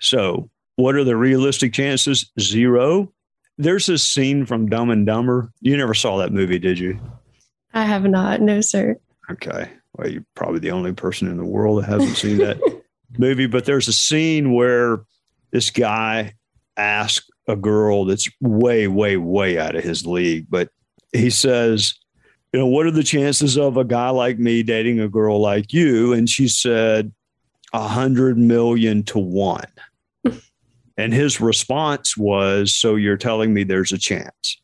So, 0.00 0.50
what 0.76 0.94
are 0.94 1.04
the 1.04 1.16
realistic 1.16 1.72
chances? 1.72 2.30
Zero. 2.40 3.12
There's 3.58 3.86
this 3.86 4.04
scene 4.04 4.46
from 4.46 4.68
Dumb 4.68 4.90
and 4.90 5.06
Dumber. 5.06 5.52
You 5.60 5.76
never 5.76 5.94
saw 5.94 6.18
that 6.18 6.32
movie, 6.32 6.58
did 6.58 6.78
you? 6.78 6.98
I 7.74 7.84
have 7.84 8.04
not. 8.04 8.40
No, 8.40 8.60
sir. 8.60 8.96
Okay. 9.30 9.70
Well, 9.94 10.08
you're 10.08 10.24
probably 10.34 10.60
the 10.60 10.70
only 10.70 10.92
person 10.92 11.28
in 11.28 11.36
the 11.36 11.44
world 11.44 11.82
that 11.82 11.88
hasn't 11.88 12.16
seen 12.16 12.38
that 12.38 12.58
movie. 13.18 13.46
But 13.46 13.64
there's 13.64 13.88
a 13.88 13.92
scene 13.92 14.52
where 14.54 15.04
this 15.50 15.70
guy 15.70 16.34
asks 16.76 17.30
a 17.46 17.56
girl 17.56 18.04
that's 18.04 18.28
way, 18.40 18.88
way, 18.88 19.16
way 19.16 19.58
out 19.58 19.76
of 19.76 19.84
his 19.84 20.06
league, 20.06 20.46
but 20.48 20.70
he 21.12 21.28
says, 21.28 21.94
you 22.52 22.60
know, 22.60 22.66
what 22.66 22.86
are 22.86 22.90
the 22.90 23.02
chances 23.02 23.58
of 23.58 23.76
a 23.76 23.84
guy 23.84 24.10
like 24.10 24.38
me 24.38 24.62
dating 24.62 25.00
a 25.00 25.08
girl 25.08 25.40
like 25.40 25.72
you? 25.72 26.12
And 26.12 26.28
she 26.28 26.48
said, 26.48 27.12
a 27.72 27.88
hundred 27.88 28.36
million 28.36 29.02
to 29.04 29.18
one. 29.18 29.66
And 30.96 31.12
his 31.12 31.40
response 31.40 32.16
was, 32.16 32.74
so 32.74 32.96
you're 32.96 33.16
telling 33.16 33.54
me 33.54 33.64
there's 33.64 33.92
a 33.92 33.98
chance. 33.98 34.60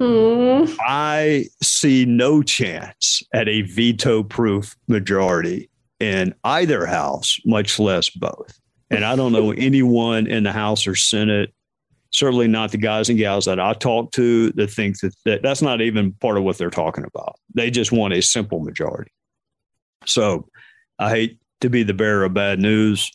Mm. 0.00 0.76
I 0.80 1.46
see 1.62 2.04
no 2.04 2.42
chance 2.42 3.22
at 3.32 3.48
a 3.48 3.62
veto 3.62 4.22
proof 4.22 4.76
majority 4.88 5.70
in 6.00 6.34
either 6.42 6.86
house, 6.86 7.38
much 7.44 7.78
less 7.78 8.10
both. 8.10 8.58
And 8.90 9.04
I 9.04 9.16
don't 9.16 9.32
know 9.32 9.52
anyone 9.56 10.26
in 10.26 10.42
the 10.42 10.52
House 10.52 10.86
or 10.86 10.96
Senate, 10.96 11.54
certainly 12.10 12.48
not 12.48 12.72
the 12.72 12.78
guys 12.78 13.08
and 13.08 13.18
gals 13.18 13.44
that 13.44 13.60
I 13.60 13.72
talk 13.74 14.10
to, 14.12 14.50
that 14.52 14.70
think 14.70 14.98
that, 15.00 15.14
that 15.24 15.42
that's 15.42 15.62
not 15.62 15.80
even 15.80 16.12
part 16.14 16.36
of 16.36 16.42
what 16.42 16.58
they're 16.58 16.70
talking 16.70 17.04
about. 17.04 17.36
They 17.54 17.70
just 17.70 17.92
want 17.92 18.14
a 18.14 18.22
simple 18.22 18.60
majority. 18.60 19.12
So 20.04 20.48
I 20.98 21.10
hate 21.10 21.38
to 21.60 21.70
be 21.70 21.84
the 21.84 21.94
bearer 21.94 22.24
of 22.24 22.34
bad 22.34 22.58
news. 22.58 23.10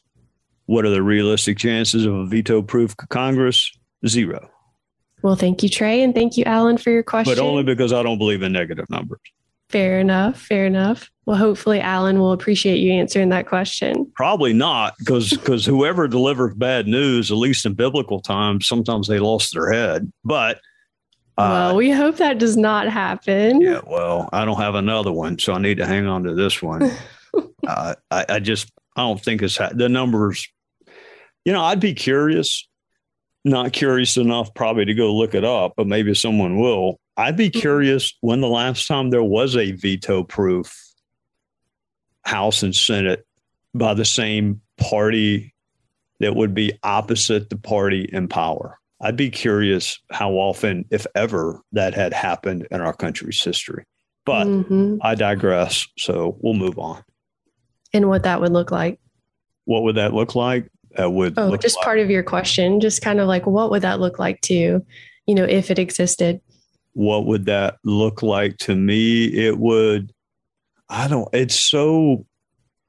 What 0.68 0.86
are 0.86 0.90
the 0.90 1.02
realistic 1.02 1.58
chances 1.58 2.06
of 2.06 2.14
a 2.14 2.26
veto 2.26 2.62
proof 2.62 2.96
Congress? 3.10 3.72
Zero. 4.06 4.50
Well, 5.24 5.36
thank 5.36 5.64
you, 5.64 5.70
Trey, 5.70 6.04
and 6.04 6.14
thank 6.14 6.38
you, 6.38 6.44
Alan, 6.44 6.78
for 6.78 6.92
your 6.92 7.04
question. 7.04 7.34
But 7.34 7.42
only 7.42 7.64
because 7.64 7.92
I 7.92 8.04
don't 8.04 8.20
believe 8.20 8.44
in 8.44 8.52
negative 8.52 8.88
numbers. 8.90 9.20
Fair 9.70 10.00
enough. 10.00 10.40
Fair 10.40 10.66
enough. 10.66 11.10
Well, 11.26 11.36
hopefully, 11.36 11.82
Alan 11.82 12.20
will 12.20 12.32
appreciate 12.32 12.78
you 12.78 12.94
answering 12.94 13.30
that 13.30 13.48
question. 13.48 14.10
Probably 14.16 14.54
not, 14.54 14.96
because 15.00 15.32
because 15.32 15.66
whoever 15.66 16.08
delivers 16.08 16.54
bad 16.56 16.88
news, 16.88 17.32
at 17.32 17.38
least 17.38 17.66
in 17.66 17.74
biblical 17.74 18.22
times, 18.22 18.68
sometimes 18.68 19.08
they 19.08 19.20
lost 19.20 19.54
their 19.54 19.72
head. 19.72 20.12
But 20.24 20.58
uh, 21.38 21.50
well, 21.52 21.76
we 21.76 21.92
hope 21.92 22.18
that 22.18 22.38
does 22.38 22.56
not 22.56 22.88
happen. 22.88 23.60
Yeah. 23.60 23.82
Well, 23.86 24.30
I 24.32 24.46
don't 24.46 24.60
have 24.60 24.76
another 24.76 25.12
one, 25.12 25.38
so 25.38 25.54
I 25.54 25.60
need 25.60 25.78
to 25.78 25.86
hang 25.86 26.08
on 26.08 26.24
to 26.24 26.34
this 26.34 26.62
one. 26.62 26.90
uh, 27.68 27.96
I, 28.10 28.26
I 28.30 28.40
just 28.40 28.72
I 28.96 29.02
don't 29.02 29.22
think 29.22 29.42
it's 29.42 29.58
ha- 29.58 29.72
the 29.74 29.90
numbers. 29.90 30.48
You 31.48 31.54
know, 31.54 31.64
I'd 31.64 31.80
be 31.80 31.94
curious. 31.94 32.68
Not 33.46 33.72
curious 33.72 34.18
enough, 34.18 34.54
probably 34.54 34.84
to 34.84 34.94
go 34.94 35.16
look 35.16 35.34
it 35.34 35.46
up, 35.46 35.76
but 35.78 35.88
maybe 35.88 36.14
someone 36.14 36.60
will. 36.60 37.00
I'd 37.16 37.38
be 37.38 37.50
mm-hmm. 37.50 37.62
curious 37.62 38.14
when 38.20 38.42
the 38.42 38.50
last 38.50 38.86
time 38.86 39.12
there 39.12 39.24
was 39.24 39.56
a 39.56 39.72
veto 39.72 40.24
proof 40.24 40.78
House 42.26 42.64
and 42.64 42.76
Senate 42.76 43.26
by 43.74 43.94
the 43.94 44.04
same 44.04 44.60
party 44.78 45.54
that 46.20 46.36
would 46.36 46.54
be 46.54 46.78
opposite 46.84 47.50
the 47.50 47.56
party 47.56 48.10
in 48.12 48.28
power. 48.28 48.78
I'd 49.00 49.16
be 49.16 49.30
curious 49.30 50.02
how 50.12 50.34
often, 50.34 50.84
if 50.92 51.08
ever, 51.16 51.62
that 51.72 51.94
had 51.94 52.12
happened 52.12 52.68
in 52.72 52.82
our 52.82 52.94
country's 52.94 53.42
history. 53.42 53.86
But 54.26 54.48
mm-hmm. 54.48 54.98
I 55.02 55.16
digress. 55.16 55.88
So 55.98 56.38
we'll 56.42 56.56
move 56.56 56.78
on. 56.78 57.06
And 57.94 58.10
what 58.10 58.24
that 58.24 58.42
would 58.42 58.52
look 58.52 58.70
like. 58.70 59.00
What 59.64 59.84
would 59.84 59.96
that 59.96 60.14
look 60.14 60.36
like? 60.36 60.70
That 60.98 61.14
would 61.14 61.36
oh, 61.38 61.56
just 61.58 61.78
like, 61.78 61.86
part 61.86 62.00
of 62.00 62.10
your 62.10 62.24
question, 62.24 62.80
just 62.80 63.02
kind 63.02 63.20
of 63.20 63.28
like 63.28 63.46
what 63.46 63.72
would 63.72 63.84
that 63.84 64.00
look 64.00 64.20
like 64.20 64.42
to, 64.42 64.86
you 65.26 65.36
know, 65.36 65.46
if 65.46 65.72
it 65.72 65.80
existed? 65.80 66.42
What 66.94 67.26
would 67.28 67.46
that 67.46 67.78
look 67.84 68.22
like 68.24 68.58
to 68.58 68.76
me? 68.76 69.26
It 69.26 69.58
would 69.58 70.12
I 70.90 71.08
don't, 71.08 71.28
it's 71.34 71.60
so, 71.60 72.26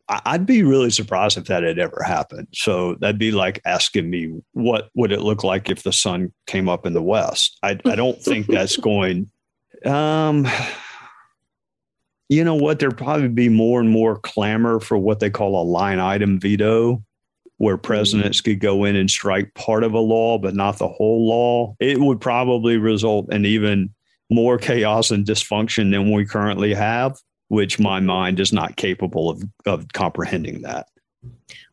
I'd 0.09 0.47
be 0.47 0.63
really 0.63 0.91
surprised 0.91 1.37
if 1.37 1.45
that 1.47 1.63
had 1.63 1.79
ever 1.79 2.03
happened. 2.03 2.49
So 2.55 2.95
that'd 2.95 3.19
be 3.19 3.33
like 3.33 3.61
asking 3.67 4.09
me, 4.09 4.41
what 4.53 4.89
would 4.95 5.13
it 5.13 5.21
look 5.21 5.45
like 5.45 5.69
if 5.69 5.83
the 5.83 5.93
sun 5.93 6.33
came 6.47 6.69
up 6.69 6.87
in 6.87 6.95
the 6.95 7.03
west? 7.03 7.59
I, 7.63 7.79
I 7.85 7.95
don't 7.95 8.21
think 8.23 8.47
that's 8.47 8.77
going, 8.77 9.31
um, 9.85 10.47
you 12.29 12.45
know 12.45 12.55
what? 12.55 12.79
There'd 12.79 12.97
probably 12.97 13.29
be 13.29 13.49
more 13.49 13.81
and 13.81 13.91
more 13.91 14.19
clamor 14.19 14.81
for 14.81 14.97
what 14.97 15.21
they 15.21 15.31
call 15.31 15.61
a 15.61 15.65
line 15.65 15.99
item 15.99 16.39
veto, 16.39 17.03
where 17.59 17.77
mm-hmm. 17.77 17.87
presidents 17.87 18.41
could 18.41 18.61
go 18.61 18.85
in 18.85 18.97
and 18.97 19.11
strike 19.11 19.55
part 19.55 19.85
of 19.85 19.93
a 19.93 20.01
law, 20.01 20.39
but 20.39 20.55
not 20.55 20.79
the 20.79 20.89
whole 20.89 21.29
law. 21.29 21.77
It 21.79 22.01
would 22.01 22.21
probably 22.21 22.79
result 22.79 23.33
in 23.33 23.45
even 23.45 23.95
more 24.31 24.59
chaos 24.59 25.11
and 25.11 25.25
dysfunction 25.25 25.91
than 25.91 26.13
we 26.13 26.25
currently 26.25 26.75
have 26.75 27.17
which 27.49 27.79
my 27.79 28.01
mind 28.01 28.41
is 28.41 28.53
not 28.53 28.77
capable 28.77 29.31
of, 29.31 29.43
of 29.67 29.89
comprehending 29.93 30.63
that. 30.63 30.87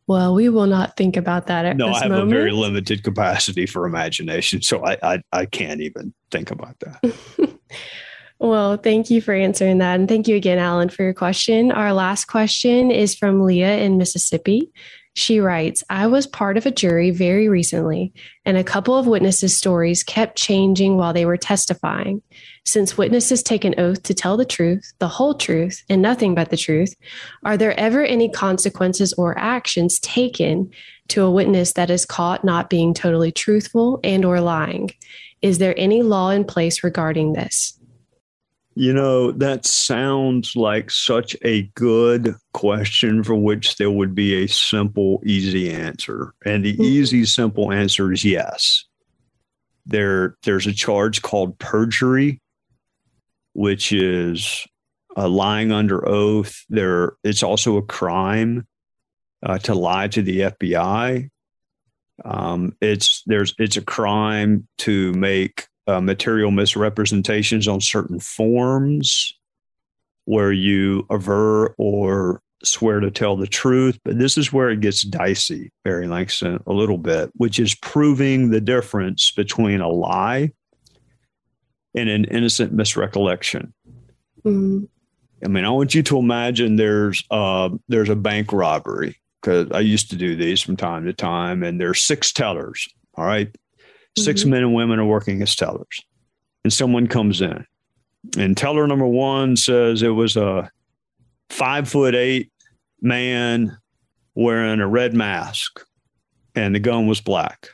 Well, 0.06 0.34
we 0.34 0.48
will 0.48 0.66
not 0.66 0.96
think 0.96 1.16
about 1.16 1.46
that 1.48 1.64
at 1.64 1.76
no, 1.76 1.88
this 1.88 1.98
I 1.98 2.02
have 2.02 2.10
moment. 2.10 2.32
a 2.32 2.34
very 2.34 2.52
limited 2.52 3.02
capacity 3.02 3.66
for 3.66 3.86
imagination, 3.86 4.62
so 4.62 4.84
I, 4.84 4.98
I, 5.02 5.22
I 5.32 5.46
can't 5.46 5.80
even 5.80 6.14
think 6.30 6.50
about 6.50 6.76
that. 6.80 7.14
well, 8.38 8.76
thank 8.76 9.10
you 9.10 9.20
for 9.20 9.34
answering 9.34 9.78
that. 9.78 9.98
And 9.98 10.08
thank 10.08 10.28
you 10.28 10.36
again, 10.36 10.58
Alan, 10.58 10.90
for 10.90 11.02
your 11.02 11.14
question. 11.14 11.72
Our 11.72 11.92
last 11.92 12.26
question 12.26 12.90
is 12.90 13.16
from 13.16 13.42
Leah 13.42 13.78
in 13.78 13.98
Mississippi. 13.98 14.70
She 15.18 15.40
writes, 15.40 15.82
I 15.88 16.08
was 16.08 16.26
part 16.26 16.58
of 16.58 16.66
a 16.66 16.70
jury 16.70 17.10
very 17.10 17.48
recently, 17.48 18.12
and 18.44 18.58
a 18.58 18.62
couple 18.62 18.98
of 18.98 19.06
witnesses' 19.06 19.56
stories 19.56 20.04
kept 20.04 20.36
changing 20.36 20.98
while 20.98 21.14
they 21.14 21.24
were 21.24 21.38
testifying. 21.38 22.20
Since 22.66 22.98
witnesses 22.98 23.42
take 23.42 23.64
an 23.64 23.74
oath 23.78 24.02
to 24.02 24.12
tell 24.12 24.36
the 24.36 24.44
truth, 24.44 24.92
the 24.98 25.08
whole 25.08 25.32
truth, 25.32 25.82
and 25.88 26.02
nothing 26.02 26.34
but 26.34 26.50
the 26.50 26.56
truth, 26.58 26.94
are 27.46 27.56
there 27.56 27.72
ever 27.80 28.04
any 28.04 28.28
consequences 28.28 29.14
or 29.14 29.38
actions 29.38 29.98
taken 30.00 30.70
to 31.08 31.24
a 31.24 31.30
witness 31.30 31.72
that 31.72 31.88
is 31.88 32.04
caught 32.04 32.44
not 32.44 32.68
being 32.68 32.92
totally 32.92 33.32
truthful 33.32 34.00
and 34.04 34.22
or 34.22 34.42
lying? 34.42 34.90
Is 35.40 35.56
there 35.56 35.74
any 35.78 36.02
law 36.02 36.28
in 36.28 36.44
place 36.44 36.84
regarding 36.84 37.32
this? 37.32 37.75
You 38.78 38.92
know, 38.92 39.32
that 39.32 39.64
sounds 39.64 40.54
like 40.54 40.90
such 40.90 41.34
a 41.42 41.62
good 41.74 42.34
question 42.52 43.24
for 43.24 43.34
which 43.34 43.76
there 43.76 43.90
would 43.90 44.14
be 44.14 44.44
a 44.44 44.48
simple, 44.48 45.22
easy 45.24 45.72
answer. 45.72 46.34
And 46.44 46.62
the 46.62 46.74
mm-hmm. 46.74 46.82
easy, 46.82 47.24
simple 47.24 47.72
answer 47.72 48.12
is 48.12 48.22
yes. 48.22 48.84
There, 49.86 50.36
there's 50.42 50.66
a 50.66 50.74
charge 50.74 51.22
called 51.22 51.58
perjury, 51.58 52.42
which 53.54 53.92
is 53.92 54.66
uh, 55.16 55.26
lying 55.26 55.72
under 55.72 56.06
oath. 56.06 56.62
There, 56.68 57.16
it's 57.24 57.42
also 57.42 57.78
a 57.78 57.82
crime 57.82 58.66
uh, 59.42 59.56
to 59.60 59.74
lie 59.74 60.08
to 60.08 60.20
the 60.20 60.40
FBI. 60.40 61.30
Um, 62.26 62.76
it's 62.82 63.22
there's 63.24 63.54
it's 63.58 63.76
a 63.76 63.82
crime 63.82 64.66
to 64.78 65.12
make 65.14 65.66
uh, 65.86 66.00
material 66.00 66.50
misrepresentations 66.50 67.68
on 67.68 67.80
certain 67.80 68.20
forms 68.20 69.34
where 70.24 70.52
you 70.52 71.06
aver 71.10 71.74
or 71.78 72.42
swear 72.64 73.00
to 73.00 73.10
tell 73.10 73.36
the 73.36 73.46
truth, 73.46 73.98
but 74.04 74.18
this 74.18 74.36
is 74.36 74.52
where 74.52 74.70
it 74.70 74.80
gets 74.80 75.02
dicey, 75.02 75.70
Mary 75.84 76.08
Langston, 76.08 76.62
a 76.66 76.72
little 76.72 76.98
bit, 76.98 77.30
which 77.34 77.58
is 77.58 77.74
proving 77.76 78.50
the 78.50 78.60
difference 78.60 79.30
between 79.30 79.80
a 79.80 79.88
lie 79.88 80.50
and 81.94 82.08
an 82.08 82.24
innocent 82.24 82.76
misrecollection. 82.76 83.72
Mm-hmm. 84.44 84.84
I 85.44 85.48
mean, 85.48 85.64
I 85.64 85.70
want 85.70 85.94
you 85.94 86.02
to 86.04 86.18
imagine 86.18 86.76
there's 86.76 87.24
uh, 87.30 87.70
there's 87.88 88.08
a 88.08 88.16
bank 88.16 88.52
robbery 88.52 89.20
because 89.40 89.70
I 89.70 89.80
used 89.80 90.10
to 90.10 90.16
do 90.16 90.34
these 90.34 90.60
from 90.60 90.76
time 90.76 91.04
to 91.04 91.12
time, 91.12 91.62
and 91.62 91.80
there's 91.80 92.02
six 92.02 92.32
tellers. 92.32 92.88
All 93.14 93.24
right? 93.24 93.54
Mm-hmm. 94.16 94.24
six 94.24 94.44
men 94.44 94.62
and 94.62 94.74
women 94.74 94.98
are 94.98 95.04
working 95.04 95.42
as 95.42 95.54
tellers, 95.54 96.00
and 96.64 96.72
someone 96.72 97.06
comes 97.06 97.40
in, 97.40 97.64
and 98.38 98.56
teller 98.56 98.86
number 98.86 99.06
one 99.06 99.56
says 99.56 100.02
it 100.02 100.08
was 100.08 100.36
a 100.36 100.70
five 101.50 101.88
foot 101.88 102.14
eight 102.14 102.50
man 103.00 103.76
wearing 104.34 104.80
a 104.80 104.88
red 104.88 105.14
mask, 105.14 105.80
and 106.54 106.74
the 106.74 106.80
gun 106.80 107.06
was 107.06 107.20
black. 107.20 107.68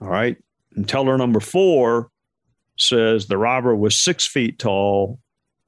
All 0.00 0.08
right, 0.08 0.36
and 0.76 0.88
teller 0.88 1.16
number 1.18 1.40
four 1.40 2.10
says 2.76 3.26
the 3.26 3.38
robber 3.38 3.74
was 3.74 3.94
six 3.94 4.26
feet 4.26 4.58
tall 4.58 5.18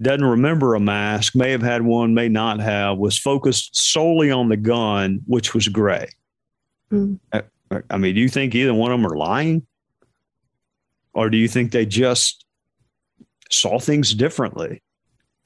doesn't 0.03 0.25
remember 0.25 0.75
a 0.75 0.81
mask, 0.81 1.35
may 1.35 1.51
have 1.51 1.63
had 1.63 1.83
one, 1.83 2.15
may 2.15 2.29
not 2.29 2.61
have, 2.61 2.99
was 2.99 3.19
focused 3.19 3.79
solely 3.79 4.31
on 4.31 4.49
the 4.49 4.57
gun, 4.57 5.21
which 5.27 5.55
was 5.55 5.69
gray. 5.69 6.09
Mm. 6.93 7.19
I, 7.33 7.43
I 7.91 7.97
mean, 7.97 8.15
do 8.15 8.21
you 8.21 8.29
think 8.29 8.55
either 8.55 8.75
one 8.75 8.93
of 8.93 9.01
them 9.01 9.11
are 9.11 9.17
lying? 9.17 9.67
Or 11.17 11.31
do 11.31 11.39
you 11.39 11.49
think 11.49 11.73
they 11.73 11.87
just 11.87 12.45
saw 13.51 13.79
things 13.79 14.15
differently? 14.15 14.83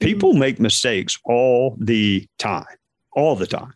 People 0.01 0.33
make 0.33 0.59
mistakes 0.59 1.17
all 1.23 1.77
the 1.79 2.27
time, 2.37 2.65
all 3.13 3.35
the 3.35 3.47
time. 3.47 3.73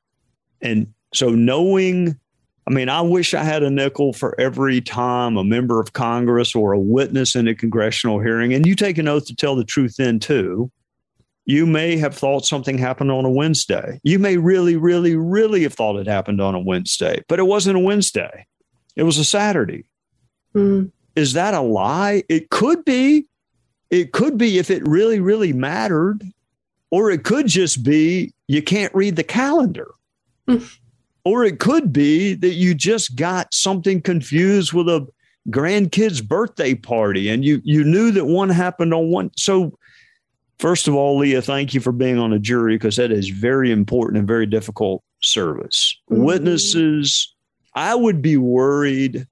And 0.62 0.93
so 1.13 1.29
knowing 1.29 2.19
I 2.67 2.71
mean, 2.71 2.89
I 2.89 3.01
wish 3.01 3.36
I 3.36 3.43
had 3.43 3.62
a 3.62 3.69
nickel 3.69 4.12
for 4.12 4.39
every 4.41 4.81
time 4.81 5.38
a 5.38 5.43
member 5.43 5.79
of 5.79 5.93
Congress 5.93 6.55
or 6.55 6.71
a 6.71 6.79
witness 6.79 7.36
in 7.36 7.47
a 7.47 7.53
congressional 7.53 8.19
hearing, 8.19 8.55
and 8.55 8.65
you 8.65 8.75
take 8.75 8.97
an 8.97 9.08
oath 9.08 9.27
to 9.27 9.36
tell 9.36 9.55
the 9.55 9.63
truth 9.63 9.97
then 9.97 10.19
too. 10.19 10.71
You 11.45 11.67
may 11.67 11.95
have 11.97 12.15
thought 12.15 12.43
something 12.43 12.79
happened 12.79 13.12
on 13.12 13.23
a 13.23 13.29
Wednesday. 13.29 13.99
You 14.01 14.17
may 14.17 14.38
really, 14.38 14.77
really, 14.77 15.15
really 15.15 15.62
have 15.62 15.75
thought 15.75 15.97
it 15.97 16.08
happened 16.08 16.41
on 16.41 16.55
a 16.55 16.60
Wednesday, 16.60 17.23
but 17.27 17.38
it 17.38 17.43
wasn't 17.43 17.77
a 17.77 17.79
Wednesday. 17.79 18.47
It 18.95 19.03
was 19.03 19.19
a 19.19 19.23
Saturday. 19.23 19.86
Mm. 20.55 20.89
Is 21.15 21.34
that 21.34 21.54
a 21.54 21.62
lie? 21.62 22.23
It 22.30 22.49
could 22.49 22.84
be. 22.86 23.25
It 23.89 24.12
could 24.12 24.38
be 24.38 24.58
if 24.58 24.69
it 24.69 24.86
really, 24.88 25.19
really 25.19 25.54
mattered. 25.54 26.23
Or 26.91 27.12
it 27.12 27.23
could 27.23 27.47
just 27.47 27.84
be 27.84 28.34
you 28.47 28.62
can't 28.62 28.93
read 28.93 29.15
the 29.15 29.23
calendar. 29.23 29.91
Or 31.28 31.43
it 31.43 31.60
could 31.60 31.91
be 31.91 32.36
that 32.36 32.54
you 32.54 32.75
just 32.75 33.15
got 33.15 33.51
something 33.51 33.99
confused 33.99 34.73
with 34.73 34.88
a 34.88 35.08
grandkid's 35.49 36.21
birthday 36.21 36.75
party 36.75 37.30
and 37.30 37.43
you 37.43 37.62
you 37.63 37.84
knew 37.84 38.12
that 38.12 38.25
one 38.25 38.49
happened 38.49 38.93
on 38.93 39.10
one. 39.10 39.32
So 39.36 39.78
first 40.60 40.88
of 40.88 40.95
all, 40.95 41.17
Leah, 41.17 41.41
thank 41.41 41.73
you 41.73 41.82
for 41.82 41.91
being 41.91 42.19
on 42.19 42.32
a 42.32 42.39
jury 42.39 42.75
because 42.75 42.97
that 42.97 43.12
is 43.12 43.30
very 43.30 43.71
important 43.71 44.19
and 44.19 44.28
very 44.28 44.45
difficult 44.45 45.04
service. 45.21 45.97
Mm-hmm. 46.12 46.23
Witnesses, 46.23 47.34
I 47.73 47.95
would 47.95 48.21
be 48.21 48.38
worried 48.38 49.28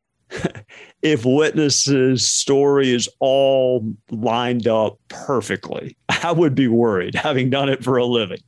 if 1.03 1.25
witnesses' 1.25 2.25
story 2.25 2.91
is 2.91 3.09
all 3.19 3.93
lined 4.09 4.67
up 4.67 4.97
perfectly. 5.09 5.97
I 6.23 6.31
would 6.31 6.55
be 6.55 6.69
worried 6.69 7.13
having 7.13 7.49
done 7.49 7.69
it 7.69 7.83
for 7.83 7.97
a 7.97 8.05
living 8.05 8.41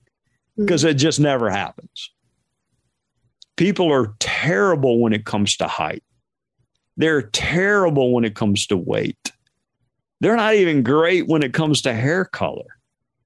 because 0.58 0.82
mm-hmm. 0.82 0.92
it 0.92 0.96
just 0.96 1.20
never 1.20 1.50
happens. 1.50 2.12
People 3.58 3.92
are 3.92 4.16
terrible 4.20 5.00
when 5.00 5.14
it 5.14 5.26
comes 5.26 5.58
to 5.58 5.68
height. 5.68 6.04
They're 6.98 7.22
terrible 7.22 8.14
when 8.14 8.24
it 8.24 8.36
comes 8.36 8.66
to 8.68 8.78
weight. 8.78 9.34
They're 10.22 10.38
not 10.38 10.56
even 10.56 10.82
great 10.82 11.28
when 11.28 11.44
it 11.44 11.54
comes 11.54 11.82
to 11.82 11.94
hair 11.94 12.24
color. 12.24 12.80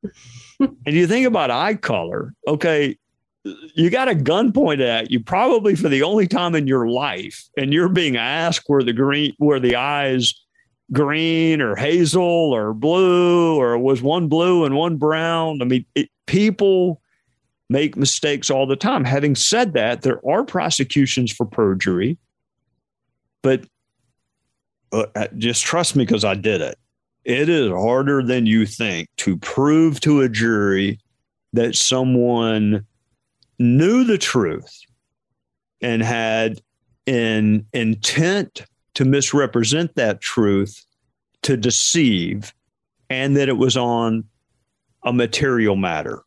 and 0.60 0.76
you 0.86 1.06
think 1.06 1.28
about 1.28 1.52
eye 1.52 1.76
color, 1.76 2.34
okay, 2.48 2.98
you 3.44 3.90
got 3.90 4.10
a 4.10 4.16
gun 4.16 4.52
pointed 4.52 4.88
at 4.88 5.12
you 5.12 5.20
probably 5.20 5.76
for 5.76 5.90
the 5.90 6.04
only 6.04 6.28
time 6.28 6.56
in 6.56 6.68
your 6.68 6.88
life, 6.88 7.48
and 7.58 7.74
you're 7.74 7.90
being 7.90 8.18
asked 8.18 8.64
where 8.68 8.84
the 8.84 8.94
green, 8.94 9.34
where 9.38 9.60
the 9.60 9.76
eyes 9.76 10.34
green 10.92 11.62
or 11.62 11.76
hazel 11.76 12.22
or 12.22 12.74
blue, 12.74 13.60
or 13.60 13.78
was 13.78 14.02
one 14.02 14.28
blue 14.28 14.66
and 14.66 14.76
one 14.76 14.98
brown. 14.98 15.62
I 15.62 15.66
mean, 15.66 15.86
it, 15.96 16.10
people 16.26 17.02
make 17.70 17.96
mistakes 17.96 18.50
all 18.50 18.66
the 18.66 18.76
time. 18.76 19.06
Having 19.06 19.36
said 19.36 19.74
that, 19.74 20.02
there 20.02 20.20
are 20.28 20.44
prosecutions 20.44 21.32
for 21.32 21.46
perjury, 21.46 22.18
but 23.42 23.64
uh, 24.92 25.06
uh 25.16 25.28
just 25.38 25.64
trust 25.64 25.96
me 25.96 26.06
because 26.06 26.26
I 26.26 26.34
did 26.34 26.62
it. 26.62 26.78
It 27.24 27.48
is 27.48 27.70
harder 27.70 28.24
than 28.24 28.46
you 28.46 28.66
think 28.66 29.08
to 29.18 29.38
prove 29.38 30.00
to 30.02 30.22
a 30.22 30.30
jury 30.30 31.00
that 31.54 31.76
someone 31.76 32.86
knew 33.60 34.04
the 34.04 34.18
truth 34.18 34.80
and 35.82 36.02
had 36.02 36.62
an 37.08 37.66
intent 37.74 38.64
to 38.96 39.06
misrepresent 39.06 39.96
that 39.96 40.22
truth 40.22 40.86
to 41.44 41.56
deceive 41.56 42.54
and 43.10 43.38
that 43.38 43.50
it 43.50 43.58
was 43.58 43.78
on 43.78 44.24
a 45.04 45.14
material 45.14 45.76
matter 45.76 46.24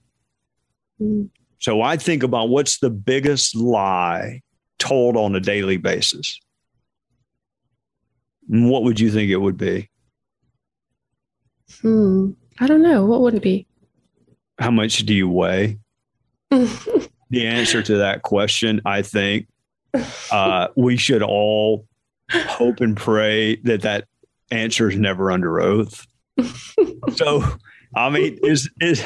so 1.58 1.80
I 1.82 1.96
think 1.96 2.22
about 2.22 2.48
what's 2.48 2.78
the 2.78 2.90
biggest 2.90 3.54
lie 3.54 4.42
told 4.78 5.16
on 5.16 5.34
a 5.34 5.40
daily 5.40 5.76
basis. 5.76 6.40
What 8.48 8.82
would 8.82 8.98
you 8.98 9.10
think 9.10 9.30
it 9.30 9.36
would 9.36 9.56
be? 9.56 9.88
Hmm. 11.80 12.30
I 12.58 12.66
don't 12.66 12.82
know. 12.82 13.06
What 13.06 13.20
would 13.22 13.34
it 13.34 13.42
be? 13.42 13.66
How 14.58 14.70
much 14.70 14.98
do 14.98 15.14
you 15.14 15.28
weigh? 15.28 15.78
the 17.32 17.46
answer 17.46 17.82
to 17.82 17.96
that 17.96 18.22
question, 18.22 18.82
I 18.84 19.02
think, 19.02 19.48
uh, 20.30 20.68
we 20.76 20.96
should 20.98 21.22
all 21.22 21.86
hope 22.30 22.80
and 22.80 22.96
pray 22.96 23.56
that 23.64 23.82
that 23.82 24.06
answer 24.50 24.90
is 24.90 24.98
never 24.98 25.30
under 25.30 25.58
oath. 25.60 26.06
so 27.14 27.42
I 27.96 28.10
mean, 28.10 28.38
is 28.42 28.70
is 28.80 29.02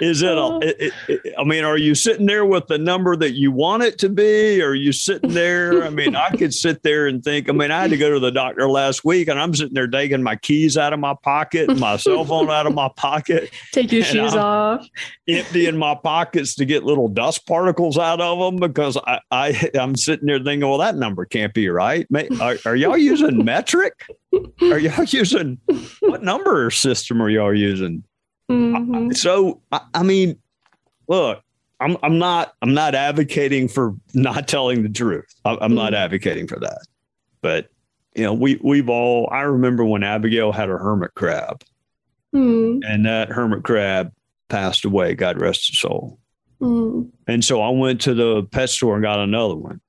is 0.00 0.22
it, 0.22 0.36
a, 0.36 0.40
uh-huh. 0.40 0.58
it, 0.62 0.92
it, 1.08 1.34
I 1.38 1.44
mean, 1.44 1.64
are 1.64 1.78
you 1.78 1.94
sitting 1.94 2.26
there 2.26 2.44
with 2.44 2.66
the 2.66 2.78
number 2.78 3.16
that 3.16 3.32
you 3.32 3.50
want 3.52 3.82
it 3.82 3.98
to 3.98 4.08
be? 4.08 4.62
Or 4.62 4.70
are 4.70 4.74
you 4.74 4.92
sitting 4.92 5.32
there? 5.32 5.84
I 5.84 5.90
mean, 5.90 6.16
I 6.16 6.30
could 6.30 6.52
sit 6.52 6.82
there 6.82 7.06
and 7.06 7.22
think. 7.22 7.48
I 7.48 7.52
mean, 7.52 7.70
I 7.70 7.82
had 7.82 7.90
to 7.90 7.96
go 7.96 8.10
to 8.12 8.20
the 8.20 8.30
doctor 8.30 8.68
last 8.68 9.04
week, 9.04 9.28
and 9.28 9.38
I'm 9.38 9.54
sitting 9.54 9.74
there 9.74 9.86
taking 9.86 10.22
my 10.22 10.36
keys 10.36 10.76
out 10.76 10.92
of 10.92 11.00
my 11.00 11.14
pocket, 11.22 11.76
my 11.78 11.96
cell 11.96 12.24
phone 12.24 12.50
out 12.50 12.66
of 12.66 12.74
my 12.74 12.90
pocket. 12.96 13.50
Take 13.72 13.92
your 13.92 14.04
shoes 14.04 14.34
I'm 14.34 14.40
off. 14.40 14.88
Emptying 15.28 15.76
my 15.76 15.94
pockets 15.94 16.54
to 16.56 16.64
get 16.64 16.84
little 16.84 17.08
dust 17.08 17.46
particles 17.46 17.98
out 17.98 18.20
of 18.20 18.38
them 18.38 18.56
because 18.56 18.96
I, 19.06 19.20
I 19.30 19.70
I'm 19.74 19.96
sitting 19.96 20.26
there 20.26 20.38
thinking, 20.38 20.68
well, 20.68 20.78
that 20.78 20.96
number 20.96 21.24
can't 21.24 21.54
be 21.54 21.68
right. 21.68 22.06
Are, 22.40 22.56
are 22.64 22.76
y'all 22.76 22.96
using 22.96 23.44
metric? 23.44 24.06
Are 24.62 24.78
y'all 24.78 25.04
using 25.08 25.58
what 26.00 26.22
number 26.22 26.70
system 26.70 27.22
are 27.22 27.28
y'all 27.28 27.54
using? 27.54 28.04
Mm-hmm. 28.76 29.12
So 29.12 29.60
I, 29.72 29.80
I 29.94 30.02
mean, 30.02 30.38
look, 31.08 31.42
I'm 31.80 31.96
I'm 32.02 32.18
not 32.18 32.54
I'm 32.62 32.74
not 32.74 32.94
advocating 32.94 33.68
for 33.68 33.94
not 34.14 34.48
telling 34.48 34.82
the 34.82 34.88
truth. 34.88 35.26
I, 35.44 35.52
am 35.52 35.58
mm-hmm. 35.58 35.74
not 35.74 35.94
advocating 35.94 36.46
for 36.46 36.58
that. 36.60 36.82
But 37.42 37.68
you 38.14 38.24
know, 38.24 38.32
we 38.32 38.58
we've 38.62 38.88
all. 38.88 39.28
I 39.30 39.42
remember 39.42 39.84
when 39.84 40.02
Abigail 40.02 40.52
had 40.52 40.70
a 40.70 40.78
hermit 40.78 41.14
crab, 41.14 41.62
mm-hmm. 42.34 42.80
and 42.82 43.06
that 43.06 43.28
hermit 43.28 43.62
crab 43.62 44.12
passed 44.48 44.84
away. 44.84 45.14
God 45.14 45.40
rest 45.40 45.68
his 45.68 45.78
soul. 45.78 46.18
Mm-hmm. 46.60 47.10
And 47.26 47.44
so 47.44 47.60
I 47.60 47.70
went 47.70 48.00
to 48.02 48.14
the 48.14 48.44
pet 48.44 48.70
store 48.70 48.94
and 48.94 49.02
got 49.02 49.18
another 49.18 49.56
one. 49.56 49.80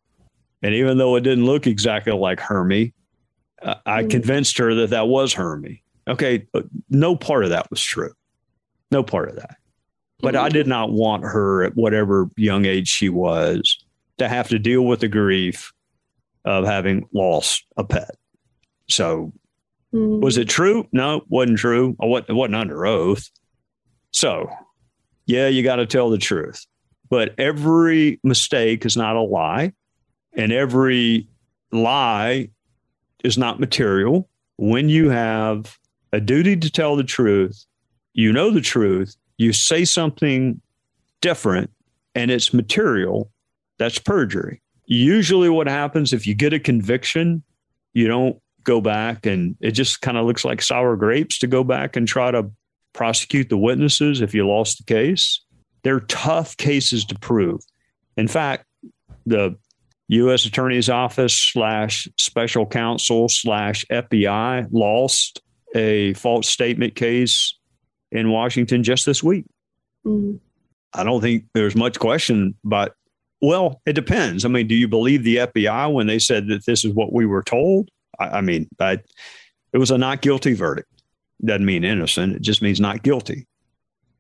And 0.62 0.74
even 0.74 0.98
though 0.98 1.16
it 1.16 1.22
didn't 1.22 1.46
look 1.46 1.68
exactly 1.68 2.12
like 2.12 2.40
Hermie, 2.40 2.94
uh, 3.62 3.76
I 3.86 4.04
convinced 4.04 4.58
her 4.58 4.74
that 4.76 4.90
that 4.90 5.08
was 5.08 5.34
Hermie. 5.34 5.84
Okay, 6.08 6.48
no 6.90 7.16
part 7.16 7.44
of 7.44 7.52
that 7.52 7.70
was 7.70 7.82
true. 7.82 8.12
No 8.92 9.04
part 9.04 9.30
of 9.30 9.36
that. 9.36 9.58
But 10.20 10.36
I 10.36 10.50
did 10.50 10.66
not 10.66 10.92
want 10.92 11.24
her 11.24 11.64
at 11.64 11.76
whatever 11.76 12.30
young 12.38 12.66
age 12.66 12.88
she 12.88 13.10
was 13.10 13.78
to 14.18 14.28
have 14.28 14.48
to 14.50 14.58
deal 14.58 14.84
with 14.84 15.02
the 15.02 15.08
grief 15.08 15.72
of 16.44 16.66
having 16.66 17.08
lost 17.14 17.66
a 17.76 17.84
pet. 17.84 18.16
So 18.90 19.32
mm. 19.94 20.22
was 20.22 20.38
it 20.38 20.50
true? 20.50 20.88
No, 20.92 21.18
it 21.18 21.24
wasn't 21.28 21.60
true. 21.60 21.96
I 22.02 22.06
wasn't, 22.06 22.30
it 22.30 22.34
wasn't 22.34 22.56
under 22.56 22.86
oath. 22.86 23.30
So 24.12 24.50
yeah, 25.28 25.48
you 25.50 25.62
got 25.62 25.76
to 25.76 25.86
tell 25.86 26.10
the 26.10 26.18
truth. 26.18 26.66
But 27.10 27.36
every 27.38 28.20
mistake 28.24 28.86
is 28.86 28.98
not 28.98 29.16
a 29.16 29.22
lie, 29.22 29.74
and 30.34 30.52
every 30.52 31.28
lie 31.72 32.50
is 33.24 33.38
not 33.38 33.60
material. 33.60 34.30
When 34.58 34.90
you 34.90 35.10
have 35.10 35.78
a 36.12 36.20
duty 36.20 36.58
to 36.58 36.70
tell 36.72 36.96
the 36.96 37.04
truth 37.04 37.66
you 38.18 38.34
know 38.34 38.50
the 38.50 38.62
truth, 38.62 39.16
you 39.38 39.54
say 39.54 39.86
something 39.86 40.60
different, 41.22 41.70
and 42.16 42.32
it's 42.32 42.52
material, 42.52 43.32
that's 43.78 44.00
perjury. 44.00 44.60
Usually, 44.86 45.50
what 45.50 45.68
happens 45.68 46.14
if 46.14 46.26
you 46.26 46.34
get 46.34 46.52
a 46.52 46.60
conviction, 46.60 47.44
you 47.94 48.08
don't 48.08 48.42
go 48.64 48.82
back 48.82 49.26
and 49.26 49.56
it 49.62 49.72
just 49.72 50.02
kind 50.02 50.18
of 50.18 50.26
looks 50.26 50.44
like 50.44 50.62
sour 50.62 50.96
grapes 50.96 51.38
to 51.40 51.48
go 51.48 51.64
back 51.64 51.96
and 51.96 52.08
try 52.08 52.32
to 52.32 52.50
prosecute 52.92 53.50
the 53.50 53.58
witnesses 53.58 54.20
if 54.20 54.34
you 54.34 54.48
lost 54.48 54.80
the 54.80 54.84
case. 54.84 55.42
They're 55.84 56.02
tough 56.02 56.58
cases 56.58 57.06
to 57.06 57.20
prove. 57.20 57.62
In 58.18 58.28
fact, 58.28 58.66
the 59.26 59.56
U.S. 60.08 60.46
Attorney's 60.46 60.90
Office 60.90 61.38
slash 61.38 62.08
Special 62.18 62.66
Counsel 62.66 63.30
slash 63.30 63.86
FBI 63.92 64.68
lost 64.72 65.42
a 65.76 66.14
false 66.16 66.48
statement 66.48 66.96
case 66.96 67.57
in 68.12 68.32
Washington 68.32 68.84
just 68.84 69.06
this 69.06 69.24
week. 69.24 69.46
Mm-hmm. 70.06 70.38
I 70.94 71.04
don't 71.04 71.22
think 71.22 71.46
there's 71.54 71.76
much 71.76 72.00
question, 72.00 72.56
but 72.64 72.96
well, 73.42 73.82
it 73.86 73.94
depends. 73.94 74.46
I 74.46 74.48
mean, 74.48 74.68
do 74.68 74.76
you 74.76 74.88
believe 74.88 75.24
the 75.24 75.38
FBI 75.38 75.94
when 75.94 76.08
they 76.08 76.20
said 76.20 76.48
that 76.48 76.66
this 76.66 76.84
is 76.84 76.94
what 76.94 77.14
we 77.14 77.26
were 77.26 77.44
told? 77.44 77.90
I, 78.20 78.26
I 78.26 78.42
mean, 78.42 78.68
but 78.78 79.04
it 79.74 79.78
was 79.78 79.92
a 79.92 79.98
not 79.98 80.22
guilty 80.22 80.54
verdict. 80.54 80.90
Doesn't 81.46 81.66
mean 81.66 81.84
innocent. 81.84 82.36
It 82.36 82.42
just 82.42 82.62
means 82.62 82.80
not 82.80 83.04
guilty. 83.04 83.46